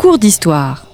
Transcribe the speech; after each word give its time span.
cours 0.00 0.18
d'histoire. 0.18 0.86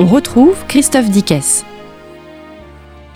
On 0.00 0.06
retrouve 0.06 0.56
Christophe 0.66 1.08
Dickès. 1.08 1.64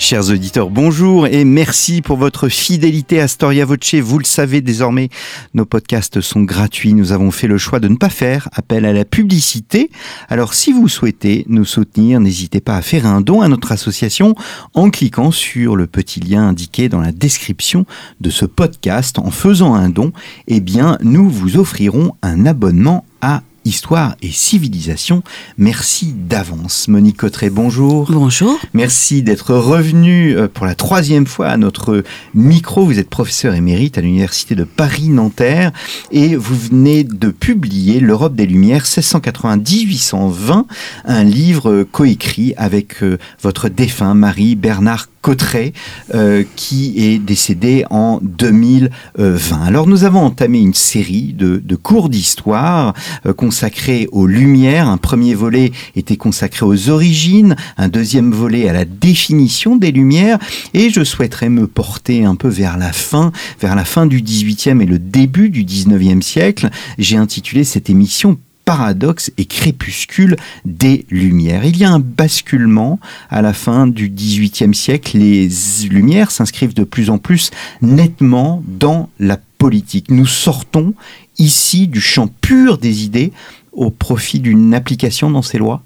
Chers 0.08 0.30
auditeurs, 0.30 0.70
bonjour 0.70 1.26
et 1.26 1.44
merci 1.44 2.00
pour 2.00 2.16
votre 2.16 2.48
fidélité 2.48 3.20
à 3.20 3.26
Storia 3.26 3.64
Voce. 3.64 3.94
Vous 3.94 4.20
le 4.20 4.24
savez 4.24 4.60
désormais, 4.60 5.08
nos 5.52 5.66
podcasts 5.66 6.20
sont 6.20 6.42
gratuits. 6.42 6.94
Nous 6.94 7.10
avons 7.10 7.32
fait 7.32 7.48
le 7.48 7.58
choix 7.58 7.80
de 7.80 7.88
ne 7.88 7.96
pas 7.96 8.08
faire 8.08 8.48
appel 8.52 8.84
à 8.84 8.92
la 8.92 9.04
publicité. 9.04 9.90
Alors 10.28 10.54
si 10.54 10.70
vous 10.72 10.86
souhaitez 10.86 11.44
nous 11.48 11.64
soutenir, 11.64 12.20
n'hésitez 12.20 12.60
pas 12.60 12.76
à 12.76 12.82
faire 12.82 13.04
un 13.04 13.20
don 13.20 13.40
à 13.40 13.48
notre 13.48 13.72
association 13.72 14.36
en 14.74 14.90
cliquant 14.90 15.32
sur 15.32 15.74
le 15.74 15.88
petit 15.88 16.20
lien 16.20 16.50
indiqué 16.50 16.88
dans 16.88 17.00
la 17.00 17.10
description 17.10 17.84
de 18.20 18.30
ce 18.30 18.44
podcast. 18.44 19.18
En 19.18 19.32
faisant 19.32 19.74
un 19.74 19.88
don, 19.88 20.12
eh 20.46 20.60
bien, 20.60 20.98
nous 21.02 21.28
vous 21.28 21.56
offrirons 21.56 22.14
un 22.22 22.46
abonnement 22.46 23.04
à 23.22 23.42
Histoire 23.66 24.14
et 24.22 24.30
civilisation. 24.30 25.24
Merci 25.58 26.14
d'avance. 26.16 26.86
Monique 26.86 27.16
Cotteret, 27.16 27.50
bonjour. 27.50 28.06
Bonjour. 28.12 28.56
Merci 28.74 29.24
d'être 29.24 29.56
revenu 29.56 30.36
euh, 30.36 30.46
pour 30.46 30.66
la 30.66 30.76
troisième 30.76 31.26
fois 31.26 31.48
à 31.48 31.56
notre 31.56 32.04
micro. 32.32 32.84
Vous 32.86 33.00
êtes 33.00 33.10
professeur 33.10 33.54
émérite 33.54 33.98
à 33.98 34.02
l'Université 34.02 34.54
de 34.54 34.62
Paris-Nanterre 34.62 35.72
et 36.12 36.36
vous 36.36 36.54
venez 36.54 37.02
de 37.02 37.30
publier 37.30 37.98
L'Europe 37.98 38.36
des 38.36 38.46
Lumières 38.46 38.84
1680-1820, 38.84 40.66
un 41.04 41.24
livre 41.24 41.82
coécrit 41.82 42.54
avec 42.56 43.02
euh, 43.02 43.18
votre 43.42 43.68
défunt 43.68 44.14
mari 44.14 44.54
Bernard 44.54 45.08
Cotteret, 45.26 45.72
euh, 46.14 46.44
qui 46.54 46.94
est 46.98 47.18
décédé 47.18 47.84
en 47.90 48.20
2020. 48.22 49.60
Alors 49.60 49.88
nous 49.88 50.04
avons 50.04 50.20
entamé 50.20 50.60
une 50.60 50.72
série 50.72 51.32
de, 51.32 51.74
cours 51.74 52.10
d'histoire 52.10 52.94
euh, 53.26 53.32
consacrés 53.32 54.06
aux 54.12 54.28
Lumières. 54.28 54.88
Un 54.88 54.98
premier 54.98 55.34
volet 55.34 55.72
était 55.96 56.16
consacré 56.16 56.64
aux 56.64 56.90
origines, 56.90 57.56
un 57.76 57.88
deuxième 57.88 58.30
volet 58.30 58.68
à 58.68 58.72
la 58.72 58.84
définition 58.84 59.74
des 59.74 59.90
Lumières, 59.90 60.38
et 60.74 60.90
je 60.90 61.02
souhaiterais 61.02 61.48
me 61.48 61.66
porter 61.66 62.24
un 62.24 62.36
peu 62.36 62.46
vers 62.46 62.78
la 62.78 62.92
fin, 62.92 63.32
vers 63.60 63.74
la 63.74 63.84
fin 63.84 64.06
du 64.06 64.22
18e 64.22 64.80
et 64.80 64.86
le 64.86 65.00
début 65.00 65.50
du 65.50 65.64
19e 65.64 66.22
siècle. 66.22 66.70
J'ai 66.98 67.16
intitulé 67.16 67.64
cette 67.64 67.90
émission 67.90 68.38
paradoxe 68.66 69.30
et 69.38 69.46
crépuscule 69.46 70.36
des 70.66 71.06
Lumières. 71.08 71.64
Il 71.64 71.78
y 71.78 71.84
a 71.84 71.90
un 71.90 72.00
basculement 72.00 72.98
à 73.30 73.40
la 73.40 73.54
fin 73.54 73.86
du 73.86 74.10
XVIIIe 74.10 74.74
siècle. 74.74 75.16
Les 75.16 75.48
Lumières 75.88 76.32
s'inscrivent 76.32 76.74
de 76.74 76.84
plus 76.84 77.08
en 77.08 77.16
plus 77.16 77.52
nettement 77.80 78.62
dans 78.66 79.08
la 79.20 79.38
politique. 79.58 80.10
Nous 80.10 80.26
sortons 80.26 80.94
ici 81.38 81.86
du 81.86 82.00
champ 82.00 82.28
pur 82.40 82.76
des 82.76 83.04
idées 83.04 83.32
au 83.72 83.90
profit 83.90 84.40
d'une 84.40 84.74
application 84.74 85.30
dans 85.30 85.42
ces 85.42 85.58
lois? 85.58 85.82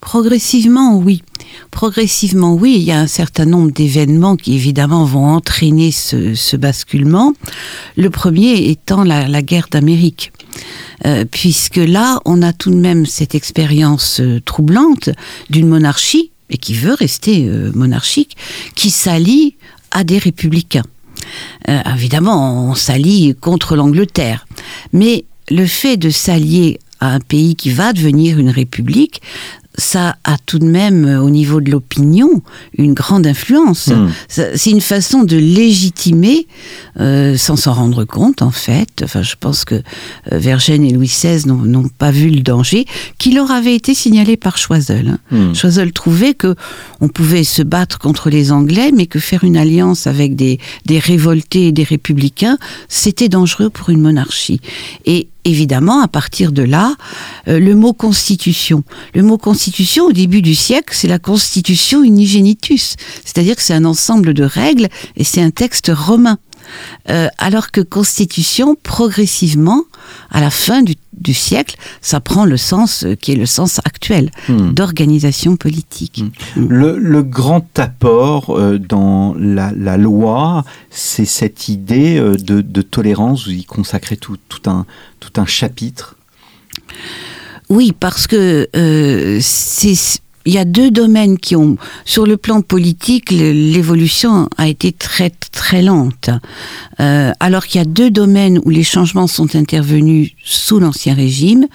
Progressivement, 0.00 0.98
oui. 0.98 1.22
Progressivement, 1.70 2.54
oui. 2.54 2.74
Il 2.76 2.82
y 2.82 2.92
a 2.92 3.00
un 3.00 3.06
certain 3.06 3.46
nombre 3.46 3.72
d'événements 3.72 4.36
qui, 4.36 4.54
évidemment, 4.54 5.04
vont 5.04 5.26
entraîner 5.26 5.90
ce, 5.90 6.56
basculement. 6.56 7.32
Le 7.96 8.10
premier 8.10 8.70
étant 8.70 9.02
la 9.02 9.42
guerre 9.42 9.68
d'Amérique. 9.70 10.30
Euh, 11.06 11.24
puisque 11.30 11.76
là, 11.76 12.20
on 12.24 12.42
a 12.42 12.52
tout 12.52 12.70
de 12.70 12.76
même 12.76 13.06
cette 13.06 13.34
expérience 13.34 14.20
euh, 14.20 14.40
troublante 14.44 15.10
d'une 15.50 15.68
monarchie, 15.68 16.30
et 16.50 16.56
qui 16.56 16.74
veut 16.74 16.94
rester 16.94 17.46
euh, 17.48 17.72
monarchique, 17.74 18.36
qui 18.74 18.90
s'allie 18.90 19.56
à 19.90 20.04
des 20.04 20.18
républicains. 20.18 20.84
évidemment, 21.68 22.68
on 22.70 22.74
s'allie 22.74 23.34
contre 23.40 23.76
l'Angleterre, 23.76 24.46
mais 24.92 25.24
le 25.50 25.66
fait 25.66 25.96
de 25.96 26.10
s'allier 26.10 26.80
à 27.00 27.12
un 27.12 27.20
pays 27.20 27.54
qui 27.54 27.70
va 27.70 27.92
devenir 27.92 28.38
une 28.38 28.50
république, 28.50 29.22
ça 29.76 30.16
a 30.24 30.36
tout 30.46 30.58
de 30.58 30.66
même, 30.66 31.04
euh, 31.04 31.20
au 31.20 31.30
niveau 31.30 31.60
de 31.60 31.70
l'opinion, 31.70 32.42
une 32.78 32.94
grande 32.94 33.26
influence. 33.26 33.88
Hmm. 33.88 34.08
C'est 34.28 34.70
une 34.70 34.80
façon 34.80 35.24
de 35.24 35.36
légitimer, 35.36 36.46
euh, 37.00 37.36
sans 37.36 37.56
s'en 37.56 37.72
rendre 37.72 38.04
compte, 38.04 38.42
en 38.42 38.50
fait. 38.50 39.02
Enfin, 39.02 39.22
je 39.22 39.34
pense 39.38 39.64
que 39.64 39.74
euh, 39.74 39.80
Vergène 40.32 40.84
et 40.84 40.92
Louis 40.92 41.08
XVI 41.08 41.46
n'ont 41.46 41.88
pas 41.88 42.12
vu 42.12 42.30
le 42.30 42.40
danger, 42.40 42.86
qui 43.18 43.32
leur 43.32 43.50
avait 43.50 43.74
été 43.74 43.94
signalé 43.94 44.36
par 44.36 44.58
Choiseul. 44.58 45.08
Hein. 45.08 45.18
Hmm. 45.30 45.54
Choiseul 45.54 45.92
trouvait 45.92 46.34
que 46.34 46.54
on 47.00 47.08
pouvait 47.08 47.44
se 47.44 47.62
battre 47.62 47.98
contre 47.98 48.30
les 48.30 48.52
Anglais, 48.52 48.92
mais 48.94 49.06
que 49.06 49.18
faire 49.18 49.42
une 49.42 49.56
alliance 49.56 50.06
avec 50.06 50.36
des, 50.36 50.60
des 50.86 50.98
révoltés 50.98 51.68
et 51.68 51.72
des 51.72 51.84
républicains, 51.84 52.58
c'était 52.88 53.28
dangereux 53.28 53.70
pour 53.70 53.90
une 53.90 54.00
monarchie. 54.00 54.60
Et 55.04 55.28
évidemment, 55.44 56.00
à 56.00 56.08
partir 56.08 56.52
de 56.52 56.62
là, 56.62 56.94
euh, 57.48 57.58
le 57.58 57.74
mot 57.74 57.92
constitution. 57.92 58.82
Le 59.14 59.22
mot 59.22 59.38
constitution, 59.38 60.06
au 60.06 60.12
début 60.12 60.42
du 60.42 60.54
siècle, 60.54 60.94
c'est 60.96 61.08
la 61.08 61.18
constitution 61.18 62.02
unigenitus. 62.02 62.96
C'est-à-dire 63.24 63.56
que 63.56 63.62
c'est 63.62 63.74
un 63.74 63.84
ensemble 63.84 64.34
de 64.34 64.44
règles 64.44 64.88
et 65.16 65.24
c'est 65.24 65.42
un 65.42 65.50
texte 65.50 65.90
romain. 65.94 66.38
Euh, 67.10 67.28
alors 67.38 67.70
que 67.70 67.80
constitution, 67.80 68.76
progressivement, 68.82 69.82
à 70.30 70.40
la 70.40 70.50
fin 70.50 70.82
du, 70.82 70.94
siècle, 71.32 71.76
ça 72.00 72.20
prend 72.20 72.44
le 72.44 72.56
sens 72.56 73.04
euh, 73.04 73.14
qui 73.14 73.32
est 73.32 73.36
le 73.36 73.46
sens 73.46 73.78
actuel 73.84 74.30
hmm. 74.48 74.72
d'organisation 74.72 75.56
politique. 75.56 76.24
Hmm. 76.56 76.66
Le, 76.68 77.22
grand 77.22 77.78
apport 77.78 78.58
dans 78.78 79.34
la, 79.38 79.96
loi, 79.96 80.64
c'est 80.90 81.24
cette 81.24 81.68
idée 81.68 82.20
de, 82.20 82.82
tolérance. 82.82 83.46
Vous 83.46 83.52
y 83.52 83.64
consacrez 83.64 84.16
tout, 84.16 84.36
tout, 84.48 84.68
un, 84.68 84.86
tout 85.20 85.40
un 85.40 85.46
chapitre 85.46 86.16
Oui, 87.68 87.92
parce 87.98 88.26
que 88.26 88.68
euh, 88.76 89.40
il 90.44 90.52
y 90.52 90.58
a 90.58 90.64
deux 90.64 90.90
domaines 90.90 91.38
qui 91.38 91.56
ont, 91.56 91.76
sur 92.04 92.26
le 92.26 92.36
plan 92.36 92.60
politique, 92.60 93.30
l'évolution 93.30 94.48
a 94.58 94.68
été 94.68 94.92
très 94.92 95.30
très 95.30 95.82
lente. 95.82 96.30
Euh, 97.00 97.32
alors 97.40 97.66
qu'il 97.66 97.78
y 97.78 97.82
a 97.82 97.86
deux 97.86 98.10
domaines 98.10 98.60
où 98.64 98.70
les 98.70 98.82
changements 98.82 99.26
sont 99.26 99.56
intervenus 99.56 100.32
sous 100.44 100.80
l'ancien 100.80 101.14
régime, 101.14 101.66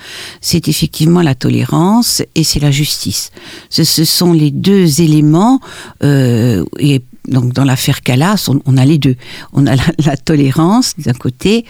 c'est 0.42 0.68
effectivement 0.68 1.22
la 1.22 1.36
tolérance 1.36 2.22
et 2.36 2.44
c'est 2.44 2.60
la 2.60 2.72
justice. 2.72 3.32
Ce, 3.70 3.84
sont 3.84 4.34
les 4.34 4.52
deux 4.52 5.02
éléments 5.02 5.60
euh, 6.04 6.64
et 6.80 7.02
donc 7.28 7.54
dans 7.54 7.64
l'affaire 7.64 8.02
Calas, 8.02 8.50
on, 8.66 8.78
a 8.78 8.86
les 8.86 8.98
deux. 8.98 9.16
On 9.54 9.68
a 9.68 9.76
la 10.06 10.18
tolérance 10.18 10.94
d'un 10.98 11.14
côté 11.14 11.66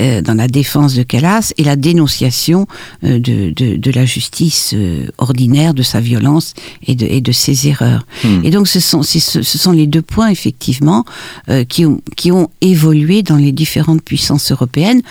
euh, 0.00 0.22
dans 0.22 0.34
la 0.34 0.46
défense 0.46 0.94
de 0.94 1.02
Calas 1.02 1.52
et 1.56 1.64
la 1.64 1.76
dénonciation 1.76 2.66
euh, 3.04 3.18
de, 3.18 3.50
de, 3.50 3.76
de, 3.76 3.90
la 3.90 4.04
justice 4.04 4.72
euh, 4.74 5.06
ordinaire, 5.18 5.74
de 5.74 5.82
sa 5.82 6.00
violence 6.00 6.54
et 6.86 6.94
de, 6.94 7.04
et 7.04 7.20
de 7.20 7.32
ses 7.32 7.68
erreurs. 7.68 8.06
Hmm. 8.22 8.44
Et 8.44 8.50
donc 8.50 8.68
ce 8.68 8.78
sont, 8.78 9.02
ce, 9.02 9.18
ce 9.18 9.58
sont 9.58 9.72
les 9.72 9.86
deux 9.86 10.02
points 10.02 10.28
effectivement 10.28 11.04
qui, 11.68 11.84
ont, 11.84 12.00
qui 12.16 12.30
ont 12.30 12.50
évolué 12.60 13.22
dans 13.22 13.36
les 13.36 13.52
différentes 13.52 14.02
puissances 14.02 14.52
européennes 14.52 15.02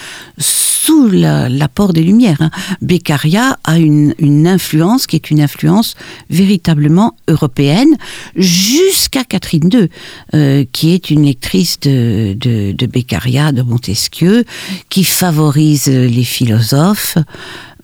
sous 0.87 1.09
l'apport 1.09 1.91
des 1.91 2.01
Lumières. 2.01 2.41
Hein. 2.41 2.49
Beccaria 2.81 3.59
a 3.65 3.77
une, 3.77 4.15
une 4.19 4.47
influence 4.47 5.05
qui 5.05 5.17
est 5.17 5.29
une 5.29 5.41
influence 5.41 5.95
véritablement 6.29 7.17
européenne 7.27 7.97
jusqu'à 8.37 9.25
Catherine 9.25 9.69
II, 9.69 10.67
qui 10.71 10.93
est 10.93 11.09
une 11.09 11.25
lectrice 11.25 11.77
de, 11.81 12.37
de, 12.39 12.71
de 12.71 12.85
Beccaria, 12.85 13.51
de 13.51 13.63
Montesquieu, 13.63 14.45
qui 14.87 15.03
favorise 15.03 15.87
les 15.87 16.23
philosophes. 16.23 17.17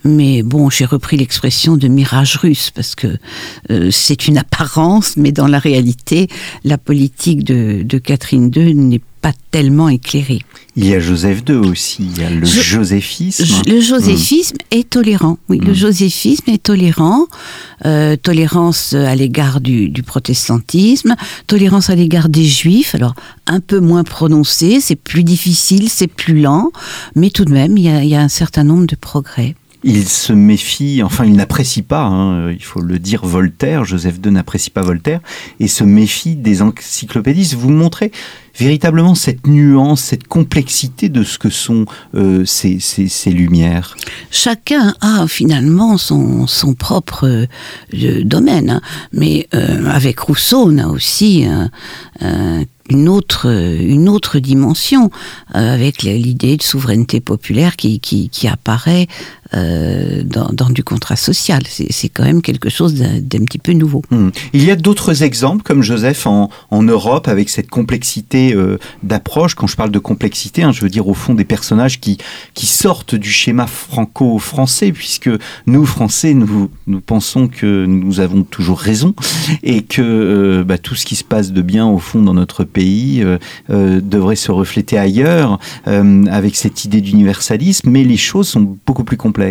Mais 0.06 0.42
bon, 0.42 0.70
j'ai 0.70 0.86
repris 0.86 1.18
l'expression 1.18 1.76
de 1.76 1.90
mirage 1.90 2.38
russe 2.38 2.72
parce 2.72 2.96
que 2.96 3.18
euh, 3.70 3.90
c'est 3.92 4.28
une 4.28 4.38
apparence, 4.38 5.18
mais 5.18 5.32
dans 5.32 5.48
la 5.48 5.60
réalité, 5.60 6.28
la 6.64 6.78
politique 6.78 7.44
de, 7.44 7.84
de 7.84 7.98
Catherine 7.98 8.50
II 8.56 8.76
n'est 8.76 9.02
pas 9.24 9.32
tellement 9.52 9.88
éclairée. 9.88 10.42
Il 10.76 10.86
y 10.86 10.94
a 10.94 11.00
Joseph 11.00 11.44
II 11.48 11.56
aussi, 11.56 12.04
il 12.04 12.22
y 12.22 12.26
a 12.26 12.30
le 12.30 12.46
joséphisme. 12.46 13.46
Le 13.68 13.80
joséphisme 13.80 14.58
est 14.70 14.90
tolérant, 14.90 15.38
oui, 15.48 15.60
le 15.60 15.72
hmm. 15.72 15.76
joséphisme 15.76 16.50
est 16.50 16.62
tolérant. 16.62 17.26
Euh, 17.86 18.16
tolérance 18.16 18.94
à 18.94 19.14
l'égard 19.14 19.60
du, 19.60 19.90
du, 19.90 20.04
protestantisme, 20.04 21.16
tolérance 21.48 21.90
à 21.90 21.96
l'égard 21.96 22.30
des 22.30 22.46
juifs, 22.46 22.96
alors 22.96 23.14
un 23.46 23.60
peu 23.60 23.80
moins 23.82 24.06
prononcé, 24.06 24.80
c'est 24.80 24.96
plus 24.96 25.26
difficile, 25.26 25.90
c'est 25.90 26.08
plus 26.08 26.40
lent, 26.40 26.72
mais 27.16 27.30
tout 27.30 27.44
de 27.44 27.52
même, 27.52 27.78
il 27.78 27.84
y 27.84 27.90
a, 27.90 28.04
il 28.04 28.10
y 28.10 28.16
a 28.16 28.22
un 28.22 28.30
certain 28.30 28.64
nombre 28.64 28.86
de 28.86 28.96
progrès. 28.96 29.56
Il 29.84 30.08
se 30.08 30.34
méfie, 30.34 31.02
enfin 31.04 31.26
il 31.26 31.34
n'apprécie 31.34 31.82
pas, 31.82 32.04
hein, 32.04 32.52
il 32.52 32.64
faut 32.64 32.82
le 32.82 33.00
dire, 33.00 33.26
Voltaire, 33.26 33.86
Joseph 33.86 34.20
II 34.24 34.32
n'apprécie 34.32 34.70
pas 34.70 34.82
Voltaire, 34.82 35.20
et 35.60 35.68
se 35.68 35.84
méfie 35.84 36.36
des 36.36 36.62
encyclopédistes. 36.62 37.56
Vous 37.56 37.70
montrez 37.70 38.12
véritablement 38.58 39.16
cette 39.16 39.48
nuance, 39.48 40.02
cette 40.02 40.28
complexité 40.28 41.10
de 41.10 41.24
ce 41.24 41.38
que 41.38 41.50
sont 41.50 41.86
euh, 42.16 42.46
ces, 42.46 42.80
ces, 42.80 43.32
lumières 43.32 43.98
Chacun 44.30 44.94
a 45.02 45.28
finalement 45.28 45.98
son, 45.98 46.46
son 46.46 46.74
propre 46.74 47.48
euh, 47.94 48.24
domaine, 48.24 48.70
hein. 48.70 48.82
mais 49.12 49.48
euh, 49.54 49.88
avec 49.88 50.20
Rousseau, 50.20 50.66
on 50.68 50.78
a 50.78 50.88
aussi 50.88 51.48
une 52.90 53.10
autre, 53.10 53.48
une 53.48 54.08
autre 54.08 54.40
dimension, 54.40 55.10
avec 55.54 56.04
l'idée 56.04 56.58
de 56.58 56.64
souveraineté 56.64 57.22
populaire 57.22 57.76
qui, 57.76 58.00
qui, 58.00 58.30
qui 58.30 58.48
apparaît 58.48 59.08
euh, 59.56 60.24
dans, 60.24 60.70
du 60.70 60.84
contrat 60.84 61.16
social. 61.16 61.62
C'est 61.68 62.10
quand 62.10 62.24
même 62.24 62.42
quelque 62.42 62.70
chose 62.70 62.96
d'un 62.96 63.46
petit 63.46 63.60
peu 63.60 63.74
nouveau. 63.74 64.02
Hmm. 64.10 64.30
Il 64.54 64.64
y 64.64 64.72
a 64.72 64.76
d'autres 64.76 65.22
exemples, 65.22 65.62
comme 65.62 65.84
Joseph, 65.84 66.26
en, 66.26 66.50
Europe, 66.72 67.28
avec 67.28 67.50
cette 67.50 67.70
complexité 67.70 68.54
euh, 68.56 68.80
d'approche. 69.04 69.54
Quand 69.54 69.68
je 69.68 69.76
parle 69.76 69.92
de 69.92 70.00
complexité, 70.00 70.64
hein, 70.64 70.72
je 70.72 70.82
veux 70.82 70.90
dire 70.90 71.08
au 71.08 71.14
fond 71.14 71.36
des 71.36 71.44
personnages 71.44 72.00
qui, 72.00 72.18
sortent 72.56 73.14
du 73.14 73.30
schéma 73.30 73.68
franco-français, 73.68 74.92
puisque 74.92 75.30
nous, 75.68 75.86
Français, 75.86 76.34
nous, 76.34 76.72
nous 76.88 77.02
pensons 77.02 77.48
que 77.48 77.86
nous 77.86 78.20
avons 78.20 78.44
toujours 78.44 78.80
raison 78.80 79.14
et 79.62 79.84
que 79.84 80.02
euh, 80.02 80.64
bah, 80.64 80.78
tout 80.78 80.96
ce 80.96 81.06
qui 81.06 81.16
se 81.16 81.24
passe 81.24 81.52
de 81.52 81.62
bien, 81.62 81.86
au 81.86 82.00
fond, 82.00 82.22
dans 82.22 82.34
notre 82.34 82.64
pays 82.64 83.24
devrait 83.70 84.36
se 84.36 84.52
refléter 84.52 84.98
ailleurs, 84.98 85.60
avec 85.86 86.56
cette 86.56 86.86
idée 86.86 87.02
d'universalisme, 87.02 87.90
mais 87.90 88.04
les 88.04 88.18
choses 88.18 88.48
sont 88.48 88.78
beaucoup 88.86 89.04
plus 89.04 89.18
complexes. 89.18 89.43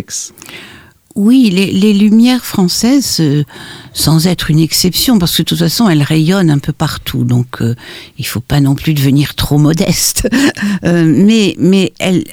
Oui, 1.14 1.50
les, 1.50 1.92
lumières 1.92 2.44
françaises, 2.44 3.18
euh, 3.20 3.44
sans 3.92 4.26
être 4.26 4.50
une 4.50 4.58
exception, 4.58 5.18
parce 5.18 5.36
que 5.36 5.42
de 5.42 5.48
toute 5.48 5.58
façon, 5.58 5.88
elles 5.88 6.02
rayonnent 6.02 6.50
un 6.50 6.58
peu 6.58 6.72
partout, 6.72 7.24
donc 7.24 7.60
euh, 7.60 7.74
il 8.18 8.22
ne 8.22 8.26
faut 8.26 8.40
pas 8.40 8.60
non 8.60 8.74
plus 8.74 8.94
devenir 8.94 9.34
trop 9.34 9.58
modeste. 9.58 10.28
Euh, 10.84 11.04
mais 11.04 11.54
mais 11.58 11.92
elles, 11.98 12.24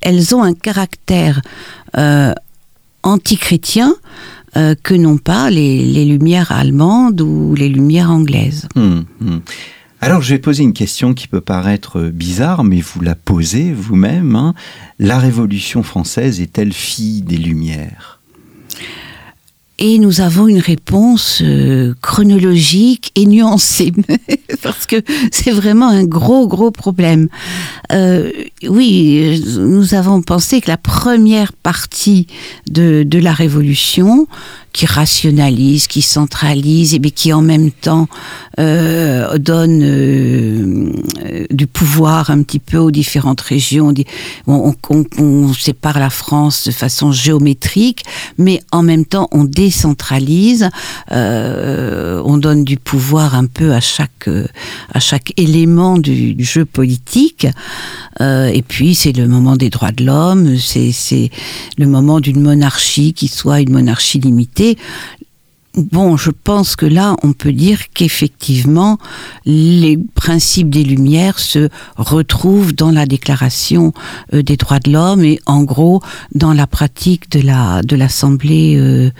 elles, 0.00 0.34
ont 0.34 0.42
un 0.42 0.54
caractère 0.54 1.40
antichrétien 3.02 3.94
que 4.54 4.94
n'ont 4.94 5.18
pas 5.18 5.50
les, 5.50 6.04
lumières 6.04 6.52
allemandes 6.52 7.20
ou 7.20 7.54
les 7.54 7.68
lumières 7.68 8.10
anglaises. 8.10 8.68
Hum, 8.76 9.04
hum. 9.20 9.40
Alors 10.02 10.22
je 10.22 10.32
vais 10.32 10.38
poser 10.38 10.62
une 10.62 10.72
question 10.72 11.12
qui 11.12 11.28
peut 11.28 11.42
paraître 11.42 12.00
bizarre, 12.08 12.64
mais 12.64 12.80
vous 12.80 13.02
la 13.02 13.14
posez 13.14 13.70
vous-même. 13.72 14.34
Hein. 14.34 14.54
La 14.98 15.18
Révolution 15.18 15.82
française 15.82 16.40
est-elle 16.40 16.72
fille 16.72 17.20
des 17.20 17.36
Lumières? 17.36 18.18
Et 19.82 19.98
nous 19.98 20.20
avons 20.20 20.46
une 20.46 20.58
réponse 20.58 21.40
euh, 21.42 21.94
chronologique 22.02 23.12
et 23.14 23.24
nuancée, 23.24 23.92
parce 24.62 24.84
que 24.84 24.96
c'est 25.32 25.52
vraiment 25.52 25.88
un 25.88 26.04
gros, 26.04 26.46
gros 26.48 26.70
problème. 26.70 27.28
Euh, 27.90 28.30
oui, 28.68 29.42
nous 29.58 29.94
avons 29.94 30.20
pensé 30.20 30.60
que 30.60 30.68
la 30.68 30.76
première 30.76 31.54
partie 31.54 32.26
de, 32.70 33.04
de 33.04 33.18
la 33.18 33.32
Révolution, 33.32 34.28
qui 34.72 34.86
rationalise, 34.86 35.86
qui 35.86 36.02
centralise, 36.02 36.94
et 36.94 37.00
qui 37.00 37.32
en 37.32 37.42
même 37.42 37.70
temps 37.70 38.08
euh, 38.58 39.38
donne 39.38 39.80
euh, 39.82 40.92
du 41.50 41.66
pouvoir 41.66 42.30
un 42.30 42.42
petit 42.42 42.58
peu 42.58 42.78
aux 42.78 42.90
différentes 42.90 43.40
régions. 43.40 43.92
On, 44.46 44.74
on, 44.90 45.04
on, 45.18 45.52
sépare 45.52 45.98
la 45.98 46.10
France 46.10 46.66
de 46.66 46.72
façon 46.72 47.12
géométrique, 47.12 48.04
mais 48.38 48.62
en 48.70 48.82
même 48.82 49.04
temps 49.04 49.28
on 49.32 49.44
décentralise, 49.44 50.70
euh, 51.12 52.22
on 52.24 52.38
donne 52.38 52.64
du 52.64 52.76
pouvoir 52.76 53.34
un 53.34 53.46
peu 53.46 53.72
à 53.72 53.80
chaque 53.80 54.28
à 54.92 55.00
chaque 55.00 55.32
élément 55.36 55.98
du, 55.98 56.34
du 56.34 56.44
jeu 56.44 56.64
politique. 56.64 57.46
Euh, 58.20 58.48
et 58.48 58.62
puis 58.62 58.94
c'est 58.94 59.12
le 59.12 59.26
moment 59.28 59.56
des 59.56 59.70
droits 59.70 59.92
de 59.92 60.04
l'homme, 60.04 60.58
c'est 60.58 61.30
le 61.78 61.86
moment 61.86 62.20
d'une 62.20 62.40
monarchie 62.40 63.14
qui 63.14 63.28
soit 63.28 63.60
une 63.60 63.72
monarchie 63.72 64.18
limitée. 64.18 64.59
Bon, 65.76 66.16
je 66.16 66.32
pense 66.32 66.74
que 66.74 66.84
là, 66.84 67.14
on 67.22 67.32
peut 67.32 67.52
dire 67.52 67.92
qu'effectivement, 67.94 68.98
les 69.46 69.96
principes 70.16 70.68
des 70.68 70.82
Lumières 70.82 71.38
se 71.38 71.68
retrouvent 71.96 72.74
dans 72.74 72.90
la 72.90 73.06
Déclaration 73.06 73.92
euh, 74.34 74.42
des 74.42 74.56
droits 74.56 74.80
de 74.80 74.90
l'homme 74.90 75.24
et, 75.24 75.38
en 75.46 75.62
gros, 75.62 76.02
dans 76.34 76.52
la 76.52 76.66
pratique 76.66 77.30
de 77.30 77.40
la 77.40 77.82
de 77.82 77.94
l'Assemblée 77.94 78.74
euh, 78.76 79.10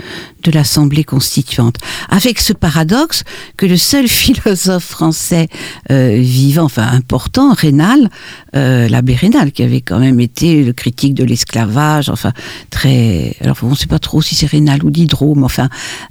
de 0.43 0.51
l'Assemblée 0.51 1.05
constituante. 1.05 1.77
Avec 2.09 2.41
ce 2.41 2.53
paradoxe 2.53 3.25
que 3.57 3.67
le 3.67 3.77
seul 3.77 4.09
philosophe 4.21 4.85
français 4.85 5.49
euh, 5.91 6.17
vivant, 6.19 6.65
enfin 6.65 6.89
important, 6.89 7.53
Rénal, 7.53 8.09
l'abbé 8.53 9.15
Rénal, 9.15 9.53
qui 9.53 9.63
avait 9.63 9.81
quand 9.81 9.99
même 9.99 10.21
été 10.21 10.65
le 10.65 10.73
critique 10.73 11.15
de 11.15 11.25
l'esclavage, 11.25 12.09
enfin 12.09 12.33
très, 12.71 13.37
alors 13.41 13.57
on 13.63 13.71
ne 13.71 13.75
sait 13.75 13.87
pas 13.87 13.99
trop 13.99 14.23
si 14.23 14.35
c'est 14.35 14.47
Rénal 14.47 14.85
ou 14.85 14.91
Diderot, 14.91 15.35
mais 15.35 15.45
enfin 15.45 15.69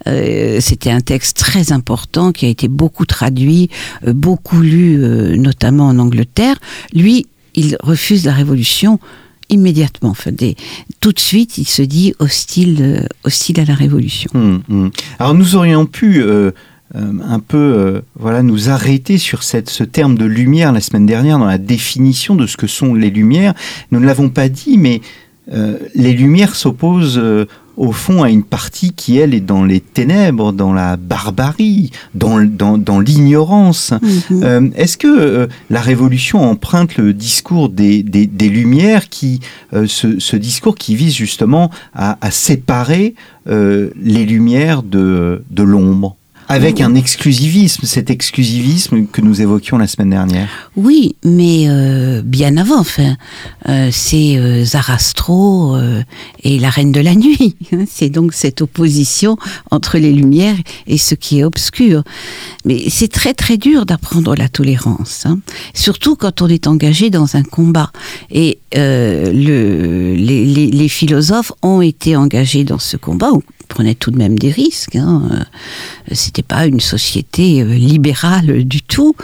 euh, 0.07 0.59
c'était 0.61 0.91
un 0.91 1.01
texte 1.01 1.37
très 1.37 1.71
important 1.71 2.31
qui 2.31 2.45
a 2.45 2.49
été 2.49 2.67
beaucoup 2.67 3.05
traduit, 3.05 3.69
euh, 4.07 4.13
beaucoup 4.13 4.61
lu, 4.61 5.01
euh, 5.01 5.35
notamment 5.35 5.87
en 5.87 5.99
Angleterre. 5.99 6.55
Lui, 6.93 7.27
il 7.55 7.77
refuse 7.81 8.25
la 8.25 8.33
révolution 8.33 8.99
immédiatement. 9.49 10.09
Enfin, 10.09 10.31
tout 10.99 11.11
de 11.11 11.19
suite, 11.19 11.57
il 11.57 11.67
se 11.67 11.81
dit 11.81 12.13
hostile, 12.19 13.07
hostile 13.23 13.59
à 13.59 13.65
la 13.65 13.75
révolution. 13.75 14.29
Hum, 14.33 14.61
hum. 14.69 14.91
Alors 15.19 15.33
nous 15.33 15.55
aurions 15.55 15.85
pu 15.85 16.23
un 16.95 17.39
peu 17.39 18.01
voilà 18.15 18.41
nous 18.41 18.69
arrêter 18.69 19.17
sur 19.17 19.43
cette, 19.43 19.69
ce 19.69 19.83
terme 19.83 20.17
de 20.17 20.25
lumière 20.25 20.71
la 20.71 20.81
semaine 20.81 21.05
dernière 21.05 21.37
dans 21.39 21.45
la 21.45 21.57
définition 21.57 22.35
de 22.35 22.47
ce 22.47 22.57
que 22.57 22.67
sont 22.67 22.93
les 22.93 23.09
lumières. 23.09 23.53
Nous 23.91 23.99
ne 23.99 24.05
l'avons 24.05 24.29
pas 24.29 24.49
dit, 24.49 24.77
mais 24.77 25.01
les 25.95 26.13
lumières 26.13 26.55
s'opposent 26.55 27.21
au 27.79 27.93
fond 27.93 28.21
à 28.23 28.29
une 28.29 28.43
partie 28.43 28.91
qui, 28.91 29.17
elle, 29.17 29.33
est 29.33 29.39
dans 29.39 29.63
les 29.63 29.79
ténèbres, 29.79 30.51
dans 30.51 30.73
la 30.73 30.97
barbarie, 30.97 31.91
dans, 32.13 32.43
dans, 32.43 32.77
dans 32.77 32.99
l'ignorance. 32.99 33.93
Mhm. 34.29 34.43
Euh, 34.43 34.69
est-ce 34.75 34.97
que 34.97 35.07
euh, 35.07 35.47
la 35.69 35.79
Révolution 35.79 36.41
emprunte 36.41 36.97
le 36.97 37.13
discours 37.13 37.69
des, 37.69 38.03
des, 38.03 38.27
des 38.27 38.49
Lumières, 38.49 39.07
qui, 39.07 39.39
euh, 39.73 39.85
ce, 39.87 40.19
ce, 40.19 40.35
discours 40.35 40.75
qui 40.75 40.93
vise 40.95 41.15
justement 41.15 41.71
à, 41.95 42.17
à 42.21 42.31
séparer 42.31 43.15
les 43.45 44.25
Lumières 44.25 44.83
de, 44.83 45.43
de 45.49 45.63
l'ombre? 45.63 46.18
Avec 46.49 46.81
un 46.81 46.95
exclusivisme, 46.95 47.85
cet 47.85 48.09
exclusivisme 48.09 49.05
que 49.05 49.21
nous 49.21 49.39
évoquions 49.39 49.77
la 49.77 49.85
semaine 49.85 50.09
dernière. 50.09 50.49
Oui, 50.75 51.15
mais 51.23 51.65
euh, 51.67 52.23
bien 52.23 52.57
avant, 52.57 52.79
enfin, 52.79 53.17
euh, 53.69 53.89
c'est 53.91 54.35
euh, 54.35 54.65
Zarastro 54.65 55.77
et 56.43 56.57
la 56.57 56.71
Reine 56.71 56.91
de 56.91 57.01
la 57.01 57.13
Nuit. 57.13 57.55
C'est 57.87 58.09
donc 58.09 58.33
cette 58.33 58.61
opposition 58.61 59.37
entre 59.69 59.99
les 59.99 60.11
lumières 60.11 60.55
et 60.87 60.97
ce 60.97 61.13
qui 61.13 61.39
est 61.39 61.43
obscur. 61.43 62.03
Mais 62.65 62.89
c'est 62.89 63.11
très 63.11 63.35
très 63.35 63.57
dur 63.57 63.85
d'apprendre 63.85 64.35
la 64.35 64.49
tolérance, 64.49 65.25
hein. 65.25 65.39
surtout 65.73 66.15
quand 66.15 66.41
on 66.41 66.47
est 66.47 66.65
engagé 66.65 67.09
dans 67.11 67.35
un 67.35 67.43
combat. 67.43 67.91
Et 68.31 68.59
le, 68.73 70.13
les, 70.15 70.45
les, 70.45 70.67
les, 70.67 70.89
philosophes 70.89 71.51
ont 71.61 71.81
été 71.81 72.15
engagés 72.15 72.63
dans 72.63 72.79
ce 72.79 72.97
combat, 72.97 73.31
prenait 73.69 73.95
tout 73.95 74.11
de 74.11 74.17
même 74.17 74.37
des 74.37 74.51
risques. 74.51 74.97
Hein. 74.97 75.29
Euh, 75.31 75.43
c'était 76.11 76.41
pas 76.41 76.65
une 76.65 76.81
société 76.81 77.61
euh, 77.61 77.73
libérale 77.73 78.65
du 78.65 78.81
tout 78.81 79.15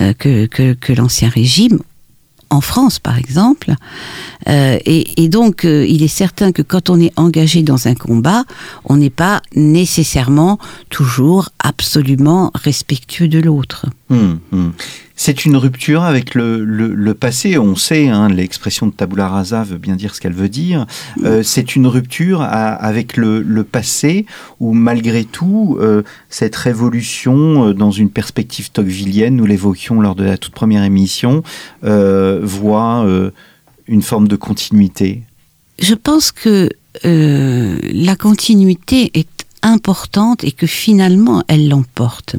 euh, 0.00 0.12
que, 0.14 0.46
que, 0.46 0.92
l'ancien 0.92 1.28
régime 1.28 1.78
en 2.48 2.60
France, 2.60 2.98
par 2.98 3.16
exemple. 3.16 3.74
Et, 4.48 5.28
donc, 5.28 5.62
il 5.62 6.02
est 6.02 6.08
certain 6.08 6.50
que 6.50 6.62
quand 6.62 6.90
on 6.90 7.00
est 7.00 7.12
engagé 7.14 7.62
dans 7.62 7.86
un 7.86 7.94
combat, 7.94 8.42
on 8.84 8.96
n'est 8.96 9.08
pas 9.08 9.40
nécessairement 9.54 10.58
toujours 10.88 11.50
absolument 11.60 12.50
respectueux 12.56 13.28
de 13.28 13.38
l'autre. 13.38 13.86
Hum, 14.10 14.40
hum. 14.52 14.72
C'est 15.22 15.44
une 15.44 15.56
rupture 15.56 16.02
avec 16.02 16.34
le, 16.34 16.64
le, 16.64 16.94
le 16.94 17.14
passé. 17.14 17.58
On 17.58 17.76
sait, 17.76 18.08
hein, 18.08 18.30
l'expression 18.30 18.86
de 18.86 18.92
tabula 18.92 19.28
rasa 19.28 19.64
veut 19.64 19.76
bien 19.76 19.94
dire 19.94 20.14
ce 20.14 20.20
qu'elle 20.20 20.32
veut 20.32 20.48
dire. 20.48 20.86
Euh, 21.24 21.42
c'est 21.42 21.76
une 21.76 21.86
rupture 21.86 22.40
à, 22.40 22.72
avec 22.72 23.18
le, 23.18 23.42
le, 23.42 23.62
passé 23.62 24.24
où, 24.60 24.72
malgré 24.72 25.26
tout, 25.26 25.76
euh, 25.78 26.02
cette 26.30 26.56
révolution, 26.56 27.68
euh, 27.68 27.74
dans 27.74 27.90
une 27.90 28.08
perspective 28.08 28.70
tocquevillienne, 28.70 29.36
nous 29.36 29.44
l'évoquions 29.44 30.00
lors 30.00 30.14
de 30.14 30.24
la 30.24 30.38
toute 30.38 30.54
première 30.54 30.84
émission, 30.84 31.42
euh, 31.84 32.40
voit 32.42 33.04
euh, 33.04 33.30
une 33.88 34.00
forme 34.00 34.26
de 34.26 34.36
continuité. 34.36 35.22
Je 35.80 35.94
pense 35.94 36.32
que 36.32 36.70
euh, 37.04 37.78
la 37.82 38.16
continuité 38.16 39.10
est 39.12 39.39
importante 39.62 40.44
et 40.44 40.52
que 40.52 40.66
finalement 40.66 41.42
elle 41.48 41.68
l'emporte. 41.68 42.36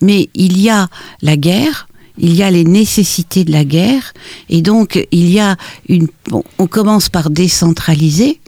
Mais 0.00 0.28
il 0.34 0.60
y 0.60 0.70
a 0.70 0.88
la 1.22 1.36
guerre, 1.36 1.88
il 2.18 2.34
y 2.34 2.42
a 2.42 2.50
les 2.50 2.64
nécessités 2.64 3.44
de 3.44 3.52
la 3.52 3.64
guerre, 3.64 4.12
et 4.48 4.62
donc 4.62 5.06
il 5.10 5.30
y 5.30 5.40
a 5.40 5.56
une. 5.88 6.08
Bon, 6.28 6.44
on 6.58 6.66
commence 6.66 7.08
par 7.08 7.30
décentraliser, 7.30 8.40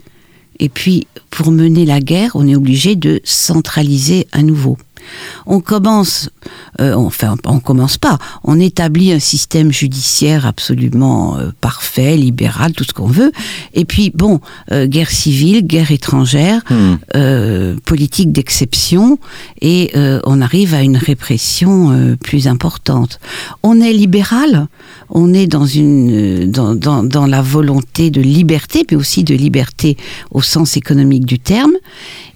Et 0.59 0.69
puis, 0.69 1.07
pour 1.29 1.51
mener 1.51 1.85
la 1.85 1.99
guerre, 1.99 2.31
on 2.35 2.47
est 2.47 2.55
obligé 2.55 2.95
de 2.95 3.19
centraliser 3.23 4.27
à 4.31 4.43
nouveau. 4.43 4.77
On 5.45 5.59
commence, 5.59 6.29
euh, 6.79 6.93
enfin, 6.93 7.35
on 7.45 7.59
commence 7.59 7.97
pas. 7.97 8.17
On 8.43 8.59
établit 8.59 9.11
un 9.11 9.19
système 9.19 9.71
judiciaire 9.71 10.45
absolument 10.45 11.37
euh, 11.37 11.51
parfait, 11.61 12.15
libéral, 12.17 12.73
tout 12.73 12.83
ce 12.83 12.93
qu'on 12.93 13.07
veut. 13.07 13.31
Et 13.73 13.85
puis, 13.85 14.11
bon, 14.13 14.39
euh, 14.71 14.87
guerre 14.87 15.11
civile, 15.11 15.65
guerre 15.65 15.91
étrangère, 15.91 16.61
Hmm. 16.69 16.95
politique 17.85 18.31
d'exception, 18.31 19.17
et 19.61 19.91
on 20.25 20.41
arrive 20.41 20.73
à 20.73 20.81
une 20.81 20.97
répression 20.97 22.15
plus 22.21 22.47
importante. 22.47 23.19
On 23.63 23.79
est 23.81 23.93
libéral, 23.93 24.67
on 25.09 25.33
est 25.33 25.47
dans 25.47 25.65
une 25.65 26.49
dans, 26.51 26.75
dans, 26.75 27.03
dans 27.03 27.25
la 27.25 27.41
volonté 27.41 28.09
de 28.09 28.21
liberté, 28.21 28.85
mais 28.89 28.97
aussi 28.97 29.23
de 29.23 29.35
liberté 29.35 29.97
au 30.31 30.41
sens 30.41 30.77
économique 30.77 31.25
du 31.25 31.39
terme. 31.39 31.73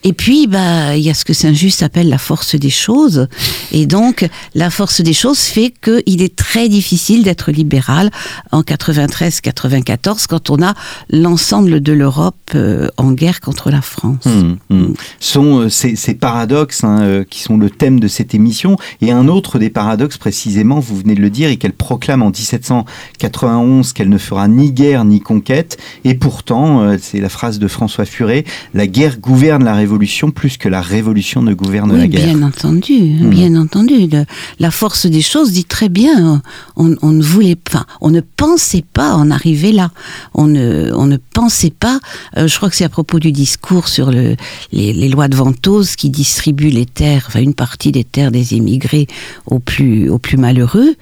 Et 0.08 0.14
puis, 0.14 0.48
bah, 0.48 0.96
il 0.96 1.04
y 1.04 1.10
a 1.10 1.14
ce 1.14 1.26
que 1.26 1.34
Saint-Just 1.34 1.84
appelle 1.84 2.08
la 2.08 2.18
force 2.18 2.56
des 2.56 2.70
choses. 2.70 3.28
Et 3.74 3.86
donc, 3.86 4.26
la 4.56 4.70
force 4.70 5.02
des 5.02 5.12
choses 5.12 5.42
fait 5.42 5.74
qu'il 5.84 6.22
est 6.22 6.34
très 6.34 6.70
difficile 6.70 7.24
d'être 7.24 7.52
libéral 7.52 8.10
en 8.54 8.62
93-94 8.62 10.28
quand 10.30 10.50
on 10.50 10.64
a 10.64 10.76
l'ensemble 11.10 11.82
de 11.82 11.92
l'Europe 11.92 12.38
euh, 12.56 12.88
en 12.96 13.12
guerre 13.12 13.42
contre 13.42 13.70
la 13.70 13.82
France. 13.82 14.26
Hum, 14.26 14.56
hum. 14.70 14.94
sont 15.20 15.64
euh, 15.64 15.70
ces, 15.70 16.14
paradoxes 16.14 16.86
hein, 16.86 17.02
euh, 17.02 17.26
qui 17.30 17.42
sont 17.42 17.58
le 17.58 17.70
thème 17.70 18.00
de 18.00 18.08
cette 18.08 18.34
émission. 18.34 18.78
Et 19.02 19.12
un 19.12 19.28
autre 19.28 19.60
des 19.60 19.70
paradoxes, 19.70 20.18
précisément, 20.18 20.80
vous 20.80 20.96
venez 20.96 21.16
de 21.16 21.22
le 21.22 21.30
dire, 21.30 21.50
et 21.50 21.58
qu'elle 21.58 21.74
proclame 21.74 22.22
en 22.22 22.30
1791 22.30 23.92
qu'elle 23.92 24.08
ne 24.08 24.18
fera 24.18 24.48
ni 24.48 24.72
guerre 24.72 25.04
ni 25.04 25.20
conquête. 25.20 25.78
Et 26.06 26.16
pourtant, 26.16 26.96
c'est 26.98 27.20
la 27.20 27.28
phrase 27.28 27.60
de 27.60 27.68
François 27.68 28.06
Furet, 28.06 28.46
la 28.74 28.88
guerre 28.88 29.20
gouverne 29.20 29.66
la 29.66 29.74
révolution 29.74 29.97
plus 30.34 30.58
que 30.58 30.70
la 30.70 30.82
révolution 30.82 31.42
ne 31.42 31.54
gouverne 31.54 31.92
Oui, 31.92 31.98
la 32.00 32.08
guerre. 32.08 32.25
bien 32.36 32.44
entendu, 32.44 32.94
Mhm. 33.00 33.30
bien 33.30 33.56
entendu. 33.56 34.08
Le- 34.08 34.25
la 34.60 34.72
force 34.72 35.06
des 35.06 35.22
choses 35.22 35.51
dit 35.51 35.66
très 35.66 35.89
bien. 35.89 36.42
On, 36.75 36.96
on 37.01 37.12
ne 37.12 37.24
voulait 37.24 37.56
pas, 37.56 37.86
on 38.01 38.10
ne 38.12 38.22
pensait 38.22 38.84
pas 38.94 39.13
en 39.16 39.32
arriver 39.32 39.72
là. 39.72 39.92
On 40.34 40.46
ne, 40.48 40.92
on 40.94 41.06
ne 41.08 41.18
pensait 41.18 41.72
pas. 41.72 42.00
euh, 42.38 42.48
je 42.48 42.56
crois 42.58 42.70
que 42.70 42.75
c'est 42.75 42.84
à 42.86 42.89
propos 42.89 43.20
du 43.20 43.32
discours 43.32 43.88
sur 43.88 44.12
le, 44.12 44.36
les, 44.72 44.94
les 44.94 45.10
lois 45.10 45.27
de 45.27 45.36
Ventose 45.36 45.96
qui 45.96 46.10
distribuent 46.10 46.70
les 46.70 46.86
terres, 46.86 47.25
enfin 47.27 47.42
une 47.42 47.54
partie 47.54 47.92
des 47.92 48.04
terres 48.04 48.32
des 48.32 48.54
immigrés 48.54 49.08
aux 49.46 49.60
plus, 49.60 50.10
aux 50.10 50.20
plus 50.20 50.38
malheureux. 50.38 50.96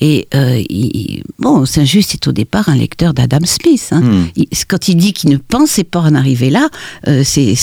Et 0.00 0.26
euh, 0.34 0.62
il- 0.70 1.22
bon, 1.38 1.64
Saint-Just 1.66 2.14
est 2.14 2.26
au 2.28 2.32
départ 2.32 2.68
un 2.68 2.76
lecteur 2.76 3.14
d'Adam 3.14 3.38
Smith. 3.44 3.88
hein. 3.92 4.00
Hmm. 4.00 4.26
Il- 4.36 4.48
quand 4.68 4.88
il 4.88 4.96
dit 4.96 5.12
qu'il 5.12 5.30
ne 5.30 5.36
pensait 5.36 5.84
pas 5.84 6.00
en 6.00 6.14
arriver 6.14 6.50
là, 6.50 6.68
euh, 7.08 7.22
c'est- 7.24 7.54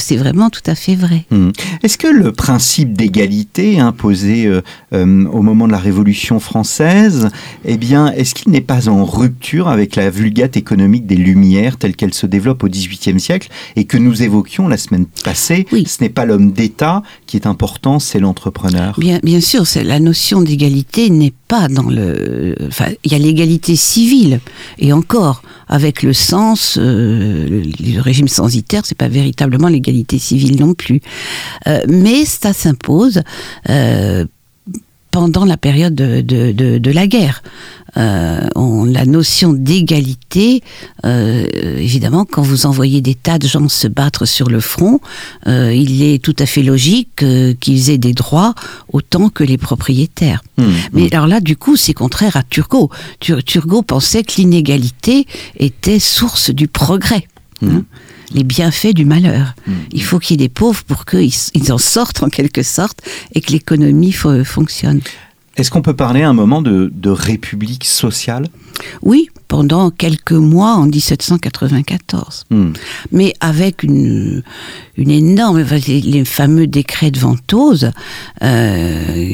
c'est 0.00 0.16
vraiment 0.16 0.50
tout 0.50 0.62
à 0.66 0.74
fait 0.74 0.94
vrai. 0.94 1.24
Hmm. 1.30 1.50
Est-ce 1.82 1.98
que 1.98 2.08
le 2.08 2.32
principe 2.32 2.96
d'égalité 2.96 3.78
imposé 3.78 4.46
euh, 4.46 4.62
euh, 4.92 5.26
au 5.26 5.42
moment 5.42 5.66
de 5.66 5.72
la 5.72 5.78
Révolution 5.78 6.40
française, 6.40 7.30
eh 7.64 7.76
bien, 7.76 8.12
est-ce 8.12 8.34
qu'il 8.34 8.50
n'est 8.52 8.60
pas 8.60 8.88
en 8.88 9.04
rupture 9.04 9.68
avec 9.68 9.96
la 9.96 10.10
vulgate 10.10 10.56
économique 10.56 11.06
des 11.06 11.16
Lumières 11.16 11.76
telle 11.76 11.96
qu'elle 11.96 12.14
se 12.14 12.26
développe 12.26 12.64
au 12.64 12.68
XVIIIe 12.68 13.20
siècle 13.20 13.48
et 13.76 13.84
que 13.84 13.96
nous 13.96 14.22
évoquions 14.22 14.68
la 14.68 14.76
semaine 14.76 15.06
passée 15.24 15.66
Oui. 15.72 15.84
Ce 15.86 16.02
n'est 16.02 16.08
pas 16.10 16.24
l'homme 16.24 16.52
d'État 16.52 17.02
qui 17.26 17.36
est 17.36 17.46
important, 17.46 17.98
c'est 17.98 18.20
l'entrepreneur. 18.20 18.98
Bien, 18.98 19.20
bien 19.22 19.40
sûr, 19.40 19.66
c'est 19.66 19.84
la 19.84 20.00
notion 20.00 20.42
d'égalité 20.42 21.10
n'est 21.10 21.32
il 21.50 23.12
y 23.12 23.14
a 23.14 23.18
l'égalité 23.18 23.76
civile 23.76 24.40
et 24.78 24.92
encore 24.92 25.42
avec 25.68 26.02
le 26.02 26.12
sens, 26.12 26.78
euh, 26.80 27.62
le, 27.80 28.00
régime 28.00 28.28
censitaire, 28.28 28.82
c'est 28.84 28.96
pas 28.96 29.08
véritablement 29.08 29.68
l'égalité 29.68 30.18
civile 30.18 30.58
non 30.58 30.74
plus. 30.74 31.00
Euh, 31.66 31.80
mais 31.88 32.24
ça 32.24 32.52
s'impose. 32.52 33.22
Pendant 35.10 35.44
la 35.44 35.56
période 35.56 35.94
de, 35.94 36.20
de, 36.20 36.52
de, 36.52 36.78
de 36.78 36.90
la 36.90 37.06
guerre. 37.06 37.42
Euh, 37.96 38.46
on, 38.54 38.84
la 38.84 39.04
notion 39.04 39.52
d'égalité, 39.52 40.62
euh, 41.04 41.44
évidemment, 41.76 42.24
quand 42.24 42.42
vous 42.42 42.66
envoyez 42.66 43.00
des 43.00 43.16
tas 43.16 43.38
de 43.40 43.48
gens 43.48 43.68
se 43.68 43.88
battre 43.88 44.26
sur 44.26 44.48
le 44.48 44.60
front, 44.60 45.00
euh, 45.48 45.74
il 45.74 46.02
est 46.02 46.22
tout 46.22 46.36
à 46.38 46.46
fait 46.46 46.62
logique 46.62 47.24
qu'ils 47.60 47.90
aient 47.90 47.98
des 47.98 48.12
droits 48.12 48.54
autant 48.92 49.28
que 49.28 49.42
les 49.42 49.58
propriétaires. 49.58 50.42
Hmm. 50.56 50.70
Mais 50.92 51.12
alors 51.12 51.26
là, 51.26 51.40
du 51.40 51.56
coup, 51.56 51.76
c'est 51.76 51.94
contraire 51.94 52.36
à 52.36 52.44
Turgot. 52.44 52.90
Tur- 53.18 53.42
Turgot 53.42 53.82
pensait 53.82 54.22
que 54.22 54.34
l'inégalité 54.36 55.26
était 55.58 55.98
source 55.98 56.50
du 56.50 56.68
progrès. 56.68 57.26
hein, 57.62 57.82
les 58.32 58.44
bienfaits 58.44 58.94
du 58.94 59.04
malheur. 59.04 59.54
Il 59.92 60.02
faut 60.02 60.18
qu'il 60.18 60.40
y 60.40 60.42
ait 60.44 60.46
des 60.48 60.52
pauvres 60.52 60.82
pour 60.84 61.04
qu'ils 61.04 61.32
ils 61.54 61.72
en 61.72 61.78
sortent 61.78 62.22
en 62.26 62.28
quelque 62.28 62.62
sorte 62.62 63.00
et 63.34 63.40
que 63.40 63.52
l'économie 63.52 64.12
fo- 64.12 64.44
fonctionne. 64.44 65.00
Est-ce 65.56 65.70
qu'on 65.70 65.82
peut 65.82 65.96
parler 65.96 66.22
à 66.22 66.28
un 66.28 66.32
moment 66.32 66.62
de, 66.62 66.90
de 66.94 67.10
république 67.10 67.84
sociale? 67.84 68.46
Oui, 69.02 69.28
pendant 69.48 69.90
quelques 69.90 70.32
mois 70.32 70.74
en 70.76 70.86
1794. 70.86 72.44
Hmm. 72.50 72.70
mais 73.12 73.34
avec 73.40 73.82
une, 73.82 74.42
une 74.96 75.10
énorme, 75.10 75.62
les, 75.88 76.00
les 76.00 76.24
fameux 76.24 76.66
décrets 76.66 77.10
de 77.10 77.18
Ventose. 77.18 77.90
euh, 78.42 79.32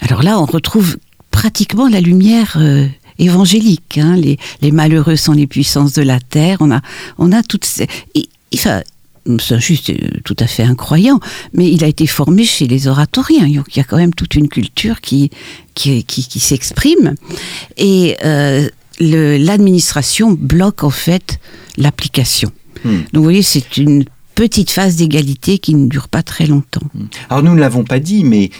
alors 0.00 0.22
là, 0.22 0.40
on 0.40 0.44
retrouve 0.46 0.96
pratiquement 1.30 1.88
la 1.88 2.00
lumière 2.00 2.56
euh, 2.58 2.86
évangélique. 3.18 3.98
hein. 3.98 4.16
Les, 4.16 4.38
les 4.62 4.70
malheureux 4.72 5.16
sont 5.16 5.32
les 5.32 5.46
puissances 5.46 5.92
de 5.94 6.02
la 6.02 6.20
terre. 6.20 6.58
On 6.60 6.70
a, 6.70 6.80
on 7.18 7.32
a 7.32 7.42
toutes 7.42 7.64
ces. 7.64 7.86
et- 8.14 8.28
enfin, 8.54 8.82
c'est 9.40 9.60
juste 9.60 9.90
euh, 9.90 9.96
tout 10.24 10.36
à 10.38 10.46
fait 10.46 10.62
incroyant, 10.62 11.20
mais 11.52 11.70
il 11.70 11.84
a 11.84 11.88
été 11.88 12.06
formé 12.06 12.44
chez 12.44 12.66
les 12.66 12.86
oratoriens. 12.86 13.46
Il 13.46 13.62
y 13.74 13.80
a 13.80 13.84
quand 13.84 13.96
même 13.96 14.14
toute 14.14 14.34
une 14.34 14.48
culture 14.48 15.00
qui, 15.00 15.30
qui, 15.74 16.04
qui, 16.04 16.26
qui 16.26 16.40
s'exprime. 16.40 17.14
Et 17.76 18.16
euh, 18.24 18.68
l'administration 19.00 20.32
bloque 20.32 20.84
en 20.84 20.90
fait 20.90 21.40
l'application. 21.76 22.50
Hmm. 22.84 22.98
Donc 23.12 23.16
vous 23.16 23.22
voyez, 23.22 23.42
c'est 23.42 23.76
une 23.76 24.04
petite 24.36 24.70
phase 24.70 24.96
d'égalité 24.96 25.58
qui 25.58 25.74
ne 25.74 25.88
dure 25.88 26.06
pas 26.08 26.22
très 26.22 26.46
longtemps. 26.46 26.82
Alors 27.30 27.42
nous 27.42 27.54
ne 27.54 27.58
l'avons 27.60 27.82
pas 27.82 27.98
dit, 27.98 28.22
mais 28.22 28.50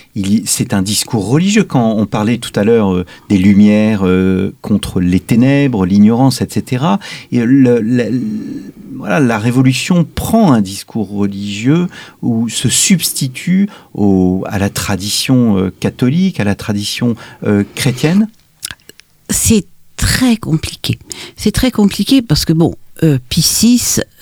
c'est 0.47 0.73
un 0.75 0.83
discours 0.83 1.29
religieux. 1.29 1.63
Quand 1.65 1.93
on 1.93 2.07
parlait 2.07 2.39
tout 2.39 2.51
à 2.59 2.65
l'heure 2.65 2.93
euh, 2.93 3.05
des 3.29 3.39
lumières 3.39 4.01
euh, 4.05 4.53
contre 4.63 5.01
les 5.01 5.21
ténèbres, 5.21 5.87
l'ignorance, 5.87 6.41
etc., 6.41 6.85
et 7.31 7.45
le- 7.45 7.81
le- 7.81 7.81
le- 8.11 8.23
voilà, 8.97 9.21
la 9.21 9.39
Révolution 9.39 10.05
prend 10.15 10.53
un 10.53 10.63
discours 10.63 11.11
religieux 11.11 11.87
ou 12.23 12.49
se 12.49 12.69
substitue 12.71 13.69
au- 13.93 14.45
à 14.49 14.59
la 14.59 14.71
tradition 14.71 15.59
euh, 15.59 15.71
catholique, 15.79 16.41
à 16.41 16.45
la 16.45 16.55
tradition 16.55 17.15
chrétienne. 17.75 18.29
C'est 19.29 19.67
très 19.97 20.37
compliqué. 20.37 20.99
C'est 21.37 21.53
très 21.53 21.71
compliqué 21.71 22.23
parce 22.23 22.45
que, 22.47 22.53
bon, 22.55 22.75
euh, 23.03 23.19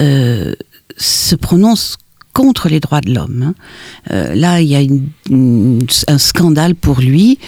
euh, 0.00 0.54
se 0.96 1.34
prononce 1.34 1.96
contre 2.34 2.68
les 2.68 2.80
droits 2.80 3.00
de 3.00 3.14
l'homme. 3.14 3.42
hein. 3.42 3.54
Euh, 4.10 4.34
là, 4.34 4.60
il 4.60 4.68
y 4.68 4.76
a 4.76 6.12
un 6.12 6.18
scandale 6.18 6.74
pour 6.74 7.00
lui 7.00 7.38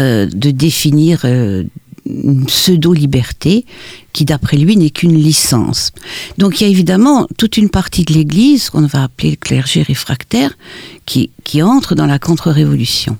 euh, 0.00 0.26
de 0.26 0.50
définir 0.50 1.20
euh, 1.24 1.64
une 2.06 2.46
pseudo-liberté 2.46 3.66
qui, 4.12 4.24
d'après 4.24 4.56
lui, 4.56 4.76
n'est 4.76 4.90
qu'une 4.90 5.16
licence. 5.16 5.92
Donc 6.38 6.60
il 6.60 6.64
y 6.64 6.66
a 6.66 6.70
évidemment 6.70 7.28
toute 7.36 7.58
une 7.58 7.68
partie 7.68 8.04
de 8.04 8.14
l'Église, 8.14 8.70
qu'on 8.70 8.86
va 8.86 9.04
appeler 9.04 9.30
le 9.30 9.36
clergé 9.36 9.82
réfractaire, 9.82 10.56
qui, 11.04 11.30
qui 11.44 11.62
entre 11.62 11.94
dans 11.94 12.06
la 12.06 12.18
contre-révolution. 12.18 13.18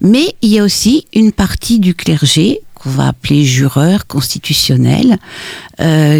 Mais 0.00 0.36
il 0.42 0.50
y 0.50 0.60
a 0.60 0.64
aussi 0.64 1.06
une 1.12 1.32
partie 1.32 1.80
du 1.80 1.94
clergé 1.94 2.60
qu'on 2.74 2.90
va 2.90 3.08
appeler 3.08 3.44
jureur 3.44 4.06
constitutionnel, 4.06 5.18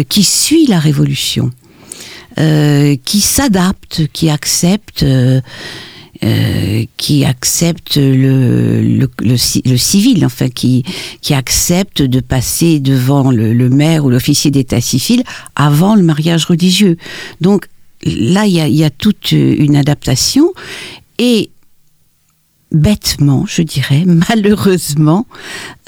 qui 0.09 0.23
suit 0.25 0.67
la 0.67 0.79
révolution, 0.79 1.51
euh, 2.39 2.95
qui 3.05 3.21
s'adapte, 3.21 4.07
qui 4.13 4.29
accepte, 4.29 5.03
euh, 5.03 5.41
euh, 6.23 6.83
qui 6.97 7.23
accepte 7.25 7.95
le, 7.97 8.81
le, 8.81 9.09
le, 9.21 9.37
ci- 9.37 9.61
le 9.65 9.77
civil, 9.77 10.25
enfin 10.25 10.49
qui, 10.49 10.83
qui 11.21 11.33
accepte 11.33 12.01
de 12.01 12.19
passer 12.19 12.79
devant 12.79 13.31
le, 13.31 13.53
maire 13.69 14.05
ou 14.05 14.09
l'officier 14.09 14.51
d'état 14.51 14.81
civil 14.81 15.23
avant 15.55 15.95
le 15.95 16.03
mariage 16.03 16.45
religieux. 16.45 16.97
Donc 17.41 17.67
là, 18.03 18.45
il 18.45 18.53
y 18.53 18.59
a, 18.61 18.67
y 18.67 18.83
a 18.83 18.89
toute 18.89 19.31
une 19.31 19.75
adaptation 19.75 20.51
et 21.17 21.49
bêtement, 22.71 23.45
je 23.47 23.61
dirais, 23.61 24.03
malheureusement, 24.29 25.25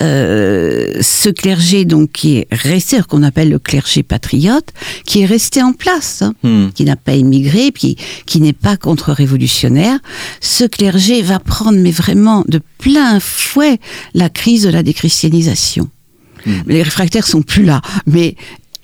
euh, 0.02 0.94
ce 1.02 1.30
clergé 1.30 1.86
donc 1.86 2.12
qui 2.12 2.38
est 2.38 2.48
resté, 2.52 3.00
qu'on 3.08 3.24
appelle 3.24 3.50
le 3.50 3.60
clergé 3.60 4.04
patriote, 4.04 4.74
qui 5.06 5.22
est 5.22 5.26
resté 5.26 5.62
en 5.62 5.74
place, 5.74 6.22
hein, 6.22 6.34
Hmm. 6.44 6.70
qui 6.74 6.86
n'a 6.86 6.96
pas 6.96 7.14
émigré, 7.14 7.72
puis 7.72 7.98
qui 8.26 8.42
n'est 8.42 8.54
pas 8.54 8.76
contre-révolutionnaire, 8.76 10.00
ce 10.40 10.64
clergé 10.64 11.22
va 11.22 11.40
prendre, 11.40 11.78
mais 11.78 11.92
vraiment 11.92 12.44
de 12.48 12.60
plein 12.80 13.20
fouet, 13.20 13.80
la 14.14 14.30
crise 14.30 14.64
de 14.64 14.70
la 14.70 14.82
déchristianisation. 14.82 15.90
Hmm. 16.46 16.62
Les 16.66 16.82
réfractaires 16.82 17.28
sont 17.28 17.44
plus 17.44 17.64
là, 17.64 17.82
mais 18.08 18.36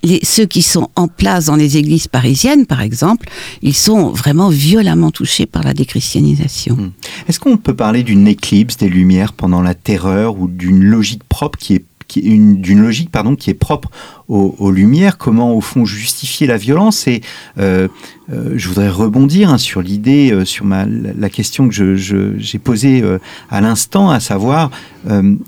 les, 0.02 0.20
ceux 0.24 0.46
qui 0.46 0.62
sont 0.62 0.90
en 0.96 1.08
place 1.08 1.46
dans 1.46 1.56
les 1.56 1.76
églises 1.76 2.08
parisiennes, 2.08 2.66
par 2.66 2.80
exemple, 2.80 3.28
ils 3.62 3.74
sont 3.74 4.10
vraiment 4.10 4.48
violemment 4.48 5.10
touchés 5.10 5.46
par 5.46 5.62
la 5.62 5.74
déchristianisation. 5.74 6.76
Hmm. 6.76 6.90
Est-ce 7.28 7.40
qu'on 7.40 7.56
peut 7.56 7.74
parler 7.74 8.02
d'une 8.02 8.28
éclipse 8.28 8.76
des 8.76 8.88
Lumières 8.88 9.32
pendant 9.32 9.62
la 9.62 9.74
Terreur 9.74 10.38
ou 10.38 10.48
d'une 10.48 10.82
logique 10.84 11.24
propre 11.24 11.58
qui 11.58 11.74
est 11.74 11.84
d'une 12.16 12.80
logique 12.80 13.10
pardon 13.10 13.36
qui 13.36 13.50
est 13.50 13.54
propre 13.54 13.90
aux, 14.28 14.70
Lumières, 14.70 15.16
comment 15.16 15.54
au 15.54 15.62
fond 15.62 15.86
justifier 15.86 16.46
la 16.46 16.58
violence. 16.58 17.06
Et 17.06 17.22
euh, 17.58 17.88
euh, 18.30 18.52
je 18.56 18.68
voudrais 18.68 18.90
rebondir 18.90 19.50
hein, 19.50 19.56
sur 19.56 19.80
l'idée, 19.80 20.30
euh, 20.32 20.44
sur 20.44 20.66
ma, 20.66 20.84
la 20.86 21.30
question 21.30 21.68
que 21.68 21.96
j'ai 21.96 22.58
posée 22.58 23.02
à 23.50 23.60
l'instant, 23.60 24.10
à 24.10 24.20
savoir 24.20 24.70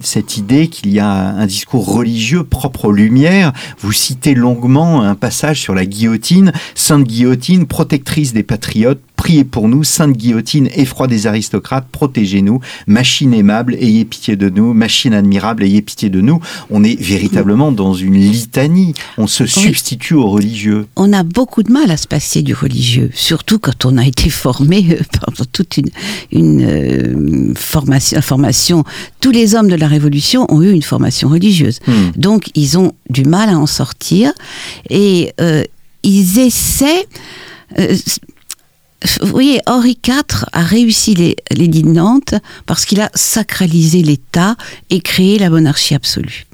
cette 0.00 0.38
idée 0.38 0.68
qu'il 0.68 0.90
y 0.90 1.00
a 1.00 1.10
un 1.10 1.46
discours 1.46 1.92
religieux 1.92 2.44
propre 2.44 2.86
aux 2.86 2.92
Lumières. 2.92 3.52
Vous 3.80 3.92
citez 3.92 4.34
longuement 4.34 5.02
un 5.02 5.14
passage 5.14 5.60
sur 5.60 5.74
la 5.74 5.84
guillotine, 5.84 6.52
Sainte 6.74 7.04
Guillotine, 7.04 7.66
protectrice 7.66 8.32
des 8.32 8.42
patriotes, 8.42 9.02
priez 9.20 9.44
pour 9.44 9.68
nous, 9.68 9.84
Sainte 9.84 10.16
Guillotine, 10.16 10.70
effroi 10.74 11.06
des 11.06 11.26
aristocrates, 11.26 11.86
protégez-nous, 11.92 12.60
machine 12.86 13.34
aimable, 13.34 13.74
ayez 13.74 14.06
pitié 14.06 14.34
de 14.34 14.48
nous, 14.48 14.72
machine 14.72 15.12
admirable, 15.12 15.62
ayez 15.62 15.82
pitié 15.82 16.08
de 16.08 16.22
nous. 16.22 16.40
On 16.70 16.82
est 16.82 16.98
véritablement 16.98 17.70
dans 17.70 17.92
une 17.92 18.14
litanie 18.14 18.94
on 19.18 19.26
se 19.26 19.44
substitue 19.44 20.14
aux 20.14 20.30
religieux. 20.30 20.86
On 20.96 21.12
a 21.12 21.22
beaucoup 21.22 21.62
de 21.62 21.70
mal 21.70 21.90
à 21.90 21.98
se 21.98 22.06
passer 22.06 22.40
du 22.40 22.54
religieux, 22.54 23.10
surtout 23.12 23.58
quand 23.58 23.84
on 23.84 23.98
a 23.98 24.06
été 24.06 24.30
formé 24.30 24.86
euh, 24.90 25.02
pendant 25.20 25.44
toute 25.52 25.76
une, 25.76 25.90
une 26.32 26.64
euh, 26.64 27.52
formation, 27.54 28.22
formation. 28.22 28.84
Tous 29.20 29.32
les 29.32 29.54
hommes 29.54 29.68
de 29.68 29.76
la 29.76 29.86
Révolution 29.86 30.46
ont 30.48 30.62
eu 30.62 30.72
une 30.72 30.82
formation 30.82 31.28
religieuse. 31.28 31.80
Hmm. 31.86 32.12
Donc 32.16 32.50
ils 32.54 32.78
ont 32.78 32.92
du 33.10 33.24
mal 33.24 33.50
à 33.50 33.58
en 33.58 33.66
sortir 33.66 34.32
et 34.88 35.34
euh, 35.42 35.62
ils 36.04 36.38
essaient... 36.38 37.06
vous 39.20 39.28
voyez, 39.28 39.60
Henri 39.66 39.98
IV 40.06 40.44
a 40.52 40.62
réussi 40.62 41.14
les, 41.14 41.36
les 41.50 41.68
de 41.68 41.88
Nantes 41.88 42.34
parce 42.66 42.84
qu'il 42.84 43.00
a 43.00 43.10
sacralisé 43.14 44.02
l'État 44.02 44.56
et 44.90 45.00
créé 45.00 45.38
la 45.38 45.48
monarchie 45.48 45.94
absolue. 45.94 46.46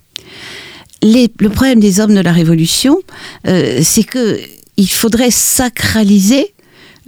Le 1.03 1.49
problème 1.49 1.81
des 1.81 2.01
hommes 2.01 2.15
de 2.15 2.21
la 2.21 2.33
Révolution, 2.33 2.99
euh, 3.47 3.81
c'est 3.83 4.05
que 4.05 4.41
il 4.77 4.89
faudrait 4.89 5.31
sacraliser 5.31 6.53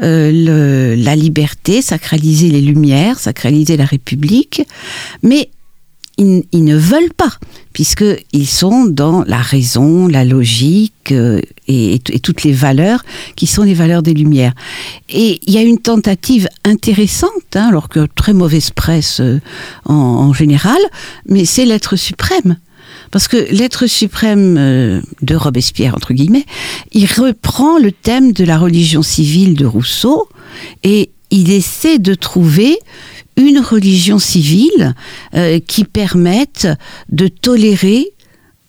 euh, 0.02 0.94
la 0.96 1.16
liberté, 1.16 1.82
sacraliser 1.82 2.48
les 2.48 2.60
Lumières, 2.60 3.18
sacraliser 3.18 3.76
la 3.76 3.84
République, 3.84 4.62
mais 5.22 5.50
ils, 6.18 6.64
ne 6.64 6.76
veulent 6.76 7.14
pas, 7.16 7.32
puisqu'ils 7.72 8.46
sont 8.46 8.86
dans 8.86 9.24
la 9.24 9.38
raison, 9.38 10.08
la 10.08 10.24
logique 10.24 11.12
euh, 11.12 11.40
et, 11.68 12.00
toutes 12.22 12.42
les 12.42 12.52
valeurs 12.52 13.04
qui 13.36 13.46
sont 13.46 13.62
les 13.62 13.74
valeurs 13.74 14.02
des 14.02 14.14
Lumières. 14.14 14.54
Et 15.08 15.40
il 15.46 15.54
y 15.54 15.58
a 15.58 15.62
une 15.62 15.78
tentative 15.78 16.48
intéressante, 16.64 17.30
hein, 17.54 17.68
alors 17.68 17.88
que 17.88 18.06
très 18.14 18.34
mauvaise 18.34 18.70
presse 18.70 19.22
en 19.84 20.32
général, 20.32 20.80
mais 21.26 21.44
c'est 21.44 21.64
l'être 21.64 21.96
suprême. 21.96 22.56
Parce 23.10 23.28
que 23.28 23.36
l'être 23.50 23.86
suprême 23.86 24.56
euh, 24.58 25.00
de 25.22 25.34
Robespierre, 25.34 25.94
entre 25.94 26.12
guillemets, 26.12 26.44
il 26.92 27.06
reprend 27.06 27.78
le 27.78 27.92
thème 27.92 28.32
de 28.32 28.44
la 28.44 28.58
religion 28.58 29.02
civile 29.02 29.54
de 29.54 29.66
Rousseau 29.66 30.28
et 30.82 31.10
il 31.30 31.50
essaie 31.50 31.98
de 31.98 32.14
trouver 32.14 32.78
une 33.38 33.60
religion 33.60 34.18
civile 34.18 34.94
euh, 35.34 35.60
qui 35.66 35.84
permette 35.84 36.68
de 37.08 37.28
tolérer 37.28 38.12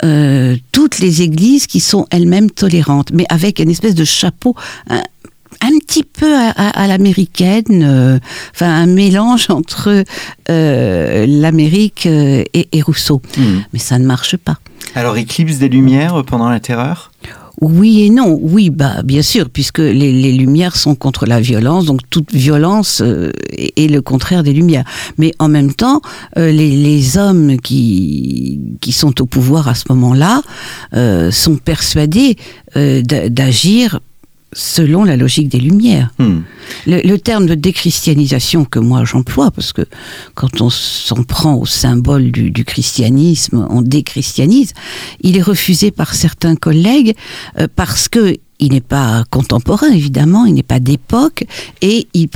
euh, 0.06 0.56
toutes 0.72 1.00
les 1.00 1.22
églises 1.22 1.68
qui 1.68 1.82
sont 1.82 2.08
elles-mêmes 2.10 2.50
tolérantes, 2.50 3.12
mais 3.12 3.26
avec 3.28 3.60
une 3.60 3.70
espèce 3.70 3.96
de 3.96 4.06
chapeau, 4.06 4.56
un 4.90 5.78
petit 5.80 6.04
peu 6.04 6.34
à, 6.34 6.88
l'américaine, 6.88 7.84
euh, 7.84 8.20
enfin 8.56 8.74
un 8.74 8.86
mélange 8.86 9.48
entre 9.50 10.06
euh, 10.50 11.26
l'Amérique 11.28 12.06
et, 12.06 12.82
Rousseau. 12.82 13.22
Hmm. 13.38 13.60
Mais 13.74 13.80
ça 13.80 14.00
ne 14.00 14.06
marche 14.06 14.38
pas. 14.38 14.58
Alors, 14.96 15.18
éclipse 15.18 15.58
des 15.58 15.68
Lumières 15.68 16.24
pendant 16.26 16.50
la 16.50 16.62
Terreur? 16.62 17.12
Oui 17.62 18.04
et 18.04 18.10
non, 18.10 18.40
oui, 18.42 18.70
bah 18.70 19.02
bien 19.04 19.22
sûr, 19.22 19.50
puisque 19.50 19.80
les, 19.80 20.32
lumières 20.32 20.76
sont 20.76 20.96
contre 20.96 21.26
la 21.26 21.42
violence, 21.42 21.86
donc 21.86 22.02
toute 22.10 22.34
violence 22.34 23.02
est, 23.52 23.90
le 23.90 24.02
contraire 24.02 24.44
des 24.44 24.54
lumières. 24.54 24.86
Mais 25.18 25.34
en 25.40 25.50
même 25.50 25.74
temps, 25.74 26.02
les, 26.36 27.18
hommes 27.18 27.58
qui 27.58 28.60
qui 28.82 28.92
sont 28.92 29.22
au 29.22 29.26
pouvoir 29.26 29.68
à 29.68 29.76
ce 29.76 29.86
moment-là 29.90 30.42
sont 31.32 31.56
persuadés 31.58 32.38
d'agir 32.76 34.00
selon 34.54 35.04
la 35.04 35.16
logique 35.16 35.50
des 35.50 35.60
Lumières. 35.60 36.12
Hmm. 36.18 36.40
Le, 36.88 37.18
terme 37.18 37.46
de 37.46 37.56
déchristianisation 37.56 38.66
que 38.66 38.80
moi 38.80 39.04
j'emploie, 39.06 39.52
parce 39.52 39.74
que 39.74 39.84
quand 40.34 40.62
on 40.62 40.70
s'en 40.70 41.24
prend 41.24 41.56
au 41.56 41.66
symbole 41.66 42.32
du, 42.32 42.66
christianisme, 42.66 43.68
on 43.70 43.82
déchristianise, 43.82 44.74
il 45.22 45.38
est 45.38 45.42
refusé 45.42 45.92
par 45.92 46.14
certains 46.14 46.56
collègues 46.56 47.16
euh, 47.60 47.68
parce 47.76 48.10
que 48.10 48.38
il 48.62 48.74
n'est 48.74 48.82
pas 48.82 49.24
contemporain, 49.30 49.90
évidemment, 49.90 50.46
il 50.46 50.54
n'est 50.54 50.64
pas 50.64 50.82
d'époque, 50.82 51.46
et 51.82 52.10
ils, 52.14 52.28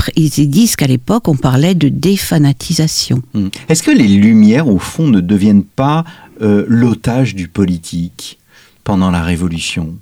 disent 0.49 0.77
qu'à 0.77 0.87
l'époque, 0.87 1.27
on 1.27 1.35
parlait 1.35 1.75
de 1.75 1.89
défanatisation. 1.89 3.21
Hmm. 3.33 3.49
Est-ce 3.67 3.83
que 3.83 3.91
les 3.91 4.07
Lumières, 4.07 4.69
au 4.69 4.79
fond, 4.79 5.07
ne 5.09 5.19
deviennent 5.19 5.65
pas 5.65 6.05
euh, 6.41 6.63
l'otage 6.69 7.35
du 7.35 7.49
politique 7.49 8.39
pendant 8.85 9.11
la 9.11 9.21
Révolution? 9.21 9.95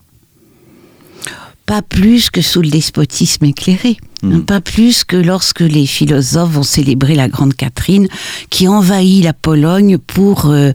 Pas 1.72 1.82
plus 1.82 2.30
que 2.30 2.42
sous 2.42 2.62
le 2.62 2.68
despotisme 2.68 3.46
éclairé. 3.46 3.96
Hmm. 4.24 4.42
Pas 4.42 4.60
plus 4.60 5.06
que 5.06 5.16
lorsque 5.16 5.62
les 5.62 5.86
philosophes 5.86 6.52
vont 6.52 6.64
célébrer 6.64 7.16
la 7.16 7.30
Grande 7.30 7.56
Catherine, 7.56 8.10
qui 8.50 8.68
envahit 8.68 9.24
la 9.24 9.32
Pologne 9.32 9.98
pour, 9.98 10.48
euh, 10.48 10.74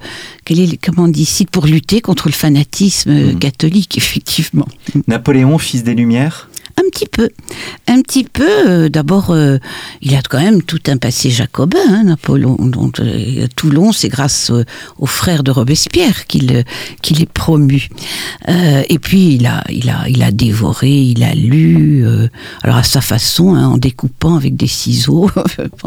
est, 0.48 0.82
comment 0.82 1.04
on 1.04 1.08
dit 1.08 1.28
pour 1.52 1.66
lutter 1.66 2.00
contre 2.00 2.28
le 2.28 2.32
fanatisme 2.32 3.12
hmm. 3.12 3.38
catholique, 3.38 3.98
effectivement. 3.98 4.66
Napoléon, 5.06 5.58
fils 5.58 5.84
des 5.84 5.94
Lumières? 5.94 6.48
Un 6.78 6.88
petit 6.90 7.06
peu. 7.06 7.28
Un 7.88 8.02
petit 8.02 8.24
peu. 8.24 8.44
Euh, 8.68 8.88
d'abord, 8.88 9.30
euh, 9.30 9.58
il 10.02 10.14
a 10.14 10.22
quand 10.22 10.40
même 10.40 10.62
tout 10.62 10.80
un 10.88 10.96
passé 10.96 11.30
jacobin, 11.30 11.78
hein, 11.88 12.04
Napoléon. 12.04 12.56
Euh, 13.00 13.46
Toulon, 13.56 13.92
c'est 13.92 14.08
grâce 14.08 14.52
aux 14.98 15.06
frères 15.06 15.42
de 15.42 15.50
Robespierre 15.50 16.26
qu'il 16.26 16.64
qu'il 17.02 17.22
est 17.22 17.30
promu. 17.30 17.88
et 18.48 18.98
puis, 18.98 19.34
il 19.34 19.46
a, 19.46 19.64
il, 19.70 19.88
a, 19.88 20.08
il 20.08 20.22
a 20.22 20.30
dévoré, 20.30 20.90
il 20.90 21.22
a 21.22 21.34
lu, 21.34 22.04
alors 22.62 22.76
à 22.76 22.82
sa 22.82 23.00
façon, 23.00 23.54
hein, 23.54 23.68
en 23.68 23.78
découpant 23.78 24.36
avec 24.36 24.56
des 24.56 24.66
ciseaux. 24.66 25.30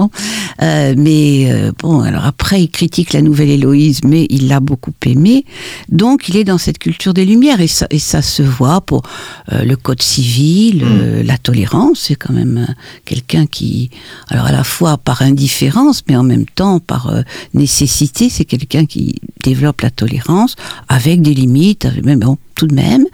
mais 0.61 1.71
bon, 1.79 2.01
alors 2.01 2.25
après, 2.25 2.63
il 2.63 2.69
critique 2.69 3.13
la 3.13 3.21
nouvelle 3.21 3.49
Héloïse, 3.49 4.01
mais 4.03 4.25
il 4.29 4.47
l'a 4.47 4.59
beaucoup 4.59 4.93
aimé. 5.05 5.45
Donc, 5.89 6.29
il 6.29 6.37
est 6.37 6.43
dans 6.43 6.57
cette 6.57 6.79
culture 6.79 7.13
des 7.13 7.25
Lumières. 7.25 7.61
Et 7.61 7.67
ça, 7.67 7.87
et 7.89 7.99
ça 7.99 8.21
se 8.21 8.43
voit 8.43 8.81
pour 8.81 9.03
le 9.51 9.75
Code 9.75 10.01
civil, 10.01 10.78
Mm. 10.85 11.21
la 11.25 11.37
tolérance, 11.37 11.99
c'est 12.01 12.15
quand 12.15 12.33
même 12.33 12.65
euh, 12.69 12.73
quelqu'un 13.05 13.45
qui, 13.45 13.89
alors 14.27 14.45
à 14.45 14.51
la 14.51 14.63
fois 14.63 14.97
par 14.97 15.21
indifférence, 15.21 16.03
mais 16.07 16.15
en 16.15 16.23
même 16.23 16.45
temps 16.45 16.79
par 16.79 17.07
euh, 17.07 17.21
nécessité, 17.53 18.29
c'est 18.29 18.45
quelqu'un 18.45 18.85
qui 18.85 19.15
développe 19.43 19.81
la 19.81 19.89
tolérance 19.89 20.55
avec 20.87 21.21
des 21.21 21.33
limites, 21.33 21.87
mais 22.03 22.15
bon, 22.15 22.37
tout 22.55 22.67
de 22.67 22.75
même. 22.75 23.05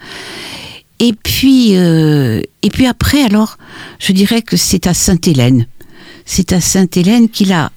Et 0.98 1.12
puis, 1.12 1.76
euh, 1.76 2.40
et 2.62 2.70
puis 2.70 2.86
après, 2.86 3.22
alors, 3.22 3.58
je 3.98 4.12
dirais 4.12 4.42
que 4.42 4.56
c'est 4.56 4.86
à 4.86 4.94
Sainte-Hélène. 4.94 5.66
C'est 6.24 6.52
à 6.52 6.60
Sainte-Hélène 6.60 7.28
qu'il 7.28 7.52
a 7.52 7.70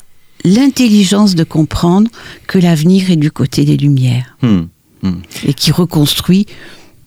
l'intelligence 0.46 1.36
de 1.36 1.44
comprendre 1.44 2.10
que 2.48 2.58
l'avenir 2.58 3.12
est 3.12 3.18
du 3.18 3.30
côté 3.30 3.66
des 3.66 3.78
Lumières. 3.78 4.38
Mm. 4.42 4.62
Mm. 5.02 5.12
Et 5.46 5.54
qui 5.54 5.72
reconstruit 5.72 6.46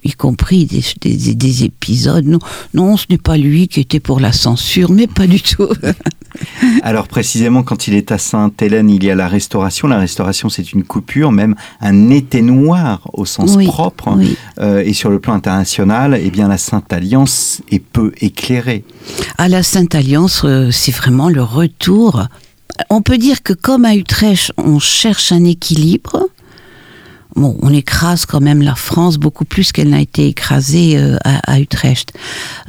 y 0.05 0.13
compris 0.13 0.67
des, 0.67 1.65
épisodes. 1.65 2.27
Non, 2.27 2.39
non 2.75 2.97
ce 2.97 3.07
n'est 3.11 3.19
pas 3.19 3.37
lui 3.37 3.69
qui 3.69 3.81
était 3.81 4.01
pour 4.01 4.21
la 4.21 4.33
censure, 4.33 4.91
mais 4.91 5.07
pas 5.07 5.27
du 5.27 5.41
tout. 5.41 5.69
Alors 6.83 7.09
précisément, 7.09 7.63
quand 7.63 7.87
il 7.89 7.95
est 7.95 8.11
à 8.11 8.19
Sainte-Hélène, 8.19 8.91
il 8.91 9.05
y 9.05 9.11
a 9.11 9.15
la 9.15 9.29
restauration. 9.29 9.89
La 9.89 9.99
restauration, 9.99 10.49
c'est 10.49 10.73
une 10.73 10.83
coupure, 10.83 11.31
même 11.31 11.55
un 11.81 12.11
été 12.11 12.43
noir 12.43 13.09
au 13.13 13.25
sens 13.25 13.57
propre. 13.65 14.19
Euh, 14.59 14.83
et 14.85 14.93
sur 14.93 15.11
le 15.11 15.21
plan 15.21 15.35
international, 15.35 16.19
eh 16.21 16.31
bien, 16.31 16.49
la 16.49 16.59
Sainte 16.59 16.93
Alliance 16.93 17.63
est 17.71 17.83
peu 17.83 18.13
éclairée. 18.21 18.85
À 19.39 19.49
la 19.49 19.63
Sainte 19.63 19.95
Alliance, 19.95 20.43
euh, 20.45 20.71
c'est 20.71 20.93
vraiment 20.93 21.29
le 21.29 21.43
retour. 21.43 22.27
On 22.91 23.03
peut 23.03 23.19
dire 23.19 23.43
que 23.43 23.53
comme 23.53 23.85
à 23.85 23.95
Utrecht, 23.95 24.53
on 24.57 24.79
cherche 24.79 25.33
un 25.33 25.45
équilibre 25.45 26.29
bon, 27.37 27.57
on 27.63 27.73
écrase 27.73 28.27
quand 28.27 28.41
même 28.41 28.63
la 28.63 28.75
France 28.75 29.19
beaucoup 29.19 29.45
plus 29.45 29.73
qu'elle 29.73 29.91
n'a 29.91 30.01
été 30.01 30.27
écrasée 30.29 30.97
euh, 30.97 31.17
à, 31.25 31.61
Utrecht. 31.61 32.13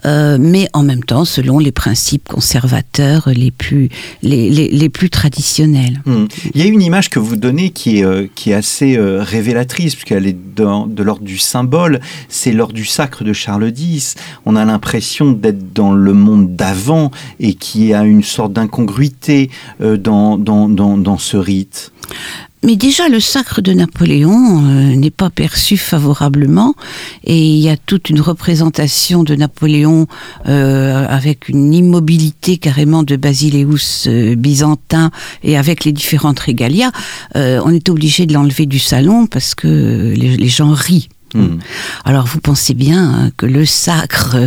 Euh, 0.06 0.38
mais 0.40 0.68
en 0.74 0.84
même 0.84 1.04
temps, 1.04 1.26
selon 1.26 1.60
les 1.60 1.72
principes 1.72 2.28
conservateurs 2.28 3.30
les 3.34 3.52
plus, 3.52 3.90
les, 4.22 4.90
plus 4.90 5.10
traditionnels. 5.10 6.02
Hmm. 6.06 6.26
Il 6.54 6.62
y 6.62 6.64
a 6.64 6.68
une 6.68 6.82
image 6.82 7.10
que 7.10 7.20
vous 7.20 7.36
donnez 7.36 7.72
qui 7.72 8.00
est, 8.00 8.06
euh, 8.06 8.28
qui 8.36 8.52
est 8.52 8.54
assez 8.54 8.98
révélatrice, 9.00 9.96
puisqu'elle 9.96 10.28
est 10.28 10.38
de 10.56 11.04
l'ordre 11.04 11.24
du 11.24 11.38
symbole. 11.38 12.00
C'est 12.30 12.52
lors 12.52 12.74
du 12.74 12.86
sacre 12.86 13.24
de 13.24 13.34
Charles 13.34 13.72
X. 13.76 14.16
On 14.46 14.56
a 14.56 14.66
l'impression 14.66 15.32
d'être 15.32 15.74
dans 15.74 15.94
le 15.94 16.14
monde 16.14 16.56
d'avant 16.56 17.12
et 17.40 17.54
qui 17.54 17.94
a 17.94 18.04
une 18.04 18.24
sorte 18.24 18.54
d'incongruité 18.54 19.50
dans, 19.80 20.38
dans, 20.38 20.70
dans, 20.70 20.98
dans 20.98 21.18
ce 21.18 21.38
rite. 21.38 21.92
Mais 22.64 22.78
déjà, 22.78 23.10
le 23.10 23.20
sacre 23.20 23.62
de 23.62 23.74
Napoléon 23.74 24.64
euh, 24.64 24.96
n'est 24.96 25.12
pas 25.12 25.30
perçu 25.30 25.76
favorablement, 25.76 26.76
et 27.26 27.38
il 27.38 27.60
y 27.60 27.68
a 27.68 27.76
toute 27.76 28.10
une 28.10 28.22
représentation 28.22 29.24
de 29.24 29.36
Napoléon 29.36 30.08
euh, 30.48 31.06
avec 31.10 31.50
une 31.50 31.74
immobilité 31.74 32.58
carrément 32.58 33.04
de 33.04 33.18
Basileus 33.18 34.08
euh, 34.08 34.36
byzantin 34.36 35.12
et 35.44 35.58
avec 35.58 35.84
les 35.84 35.92
différentes 35.92 36.40
régalias. 36.40 36.92
on 37.36 37.74
est 37.74 37.90
obligé 37.90 38.26
de 38.26 38.34
l'enlever 38.34 38.66
du 38.66 38.80
salon 38.80 39.28
parce 39.28 39.56
que 39.56 40.14
les 40.16 40.48
gens 40.48 40.72
rient. 40.72 41.10
Hmm. 41.34 41.60
Alors 42.06 42.26
vous 42.26 42.40
pensez 42.40 42.74
bien 42.74 43.04
hein, 43.04 43.32
que 43.38 43.46
le 43.46 43.66
sacre 43.66 44.38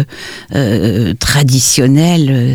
euh, 0.55 1.14
traditionnel, 1.14 2.29
euh, 2.31 2.55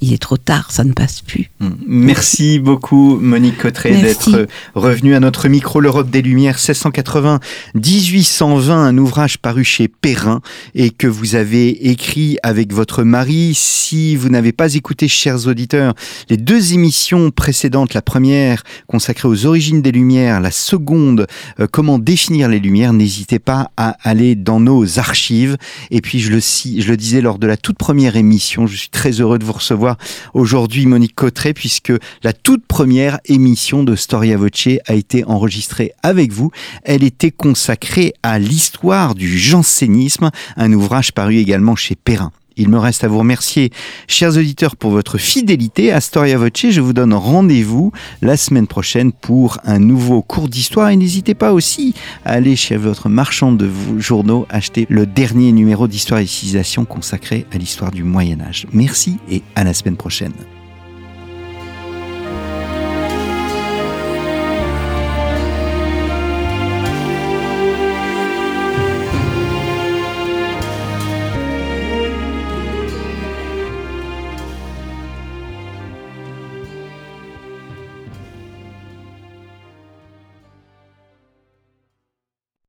il 0.00 0.12
est 0.12 0.22
trop 0.22 0.36
tard, 0.36 0.70
ça 0.70 0.84
ne 0.84 0.92
passe 0.92 1.22
plus. 1.22 1.50
Hmm. 1.60 1.70
Merci 1.86 2.58
beaucoup 2.58 3.18
Monique 3.20 3.58
Cotteret 3.58 4.00
d'être 4.00 4.46
revenue 4.74 5.14
à 5.14 5.20
notre 5.20 5.48
micro 5.48 5.80
L'Europe 5.80 6.10
des 6.10 6.22
Lumières 6.22 6.58
1680-1820, 6.58 8.70
un 8.70 8.98
ouvrage 8.98 9.38
paru 9.38 9.64
chez 9.64 9.88
Perrin 9.88 10.40
et 10.74 10.90
que 10.90 11.06
vous 11.06 11.34
avez 11.34 11.90
écrit 11.90 12.38
avec 12.42 12.72
votre 12.72 13.02
mari. 13.02 13.52
Si 13.54 14.16
vous 14.16 14.28
n'avez 14.28 14.52
pas 14.52 14.74
écouté, 14.74 15.08
chers 15.08 15.46
auditeurs, 15.46 15.94
les 16.28 16.36
deux 16.36 16.72
émissions 16.72 17.30
précédentes, 17.30 17.94
la 17.94 18.02
première 18.02 18.62
consacrée 18.86 19.28
aux 19.28 19.46
origines 19.46 19.82
des 19.82 19.92
Lumières, 19.92 20.40
la 20.40 20.50
seconde, 20.50 21.26
euh, 21.58 21.66
comment 21.70 21.98
définir 21.98 22.48
les 22.48 22.60
Lumières, 22.60 22.92
n'hésitez 22.92 23.38
pas 23.40 23.70
à 23.76 23.96
aller 24.02 24.34
dans 24.34 24.60
nos 24.60 24.98
archives. 24.98 25.56
Et 25.90 26.00
puis, 26.00 26.20
je 26.20 26.30
le, 26.30 26.96
disais 26.96 27.20
lors 27.20 27.38
de 27.38 27.46
la 27.46 27.56
toute 27.56 27.78
première 27.78 28.16
émission, 28.16 28.66
je 28.66 28.76
suis 28.76 28.88
très 28.88 29.20
heureux 29.20 29.38
de 29.38 29.44
vous 29.44 29.52
recevoir 29.52 29.96
aujourd'hui, 30.34 30.86
Monique 30.86 31.14
Cotteret, 31.14 31.54
puisque 31.54 31.92
la 32.22 32.32
toute 32.32 32.64
première 32.66 33.18
émission 33.24 33.82
de 33.82 33.96
Storia 33.96 34.36
Voce 34.36 34.68
a 34.86 34.94
été 34.94 35.24
enregistrée 35.24 35.92
avec 36.02 36.32
vous. 36.32 36.50
Elle 36.84 37.02
était 37.02 37.30
consacrée 37.30 38.12
à 38.22 38.38
l'histoire 38.38 39.14
du 39.14 39.38
jansénisme, 39.38 40.30
un 40.56 40.72
ouvrage 40.72 41.12
paru 41.12 41.36
également 41.36 41.76
chez 41.76 41.94
Perrin. 41.96 42.32
Il 42.60 42.68
me 42.68 42.78
reste 42.78 43.04
à 43.04 43.08
vous 43.08 43.18
remercier, 43.18 43.70
chers 44.06 44.36
auditeurs, 44.36 44.76
pour 44.76 44.90
votre 44.90 45.16
fidélité 45.16 45.92
à 45.92 46.00
Storia 46.02 46.36
Voce. 46.36 46.50
Je 46.68 46.80
vous 46.82 46.92
donne 46.92 47.14
rendez-vous 47.14 47.90
la 48.20 48.36
semaine 48.36 48.66
prochaine 48.66 49.12
pour 49.12 49.58
un 49.64 49.78
nouveau 49.78 50.20
cours 50.20 50.46
d'histoire. 50.46 50.90
Et 50.90 50.96
n'hésitez 50.96 51.32
pas 51.32 51.54
aussi 51.54 51.94
à 52.26 52.32
aller 52.32 52.56
chez 52.56 52.76
votre 52.76 53.08
marchand 53.08 53.52
de 53.52 53.70
journaux 53.96 54.46
acheter 54.50 54.86
le 54.90 55.06
dernier 55.06 55.52
numéro 55.52 55.88
d'Histoire 55.88 56.20
et 56.20 56.26
Civilisation 56.26 56.84
consacré 56.84 57.46
à 57.50 57.56
l'histoire 57.56 57.92
du 57.92 58.04
Moyen 58.04 58.42
Âge. 58.42 58.66
Merci 58.74 59.16
et 59.30 59.42
à 59.56 59.64
la 59.64 59.72
semaine 59.72 59.96
prochaine. 59.96 60.34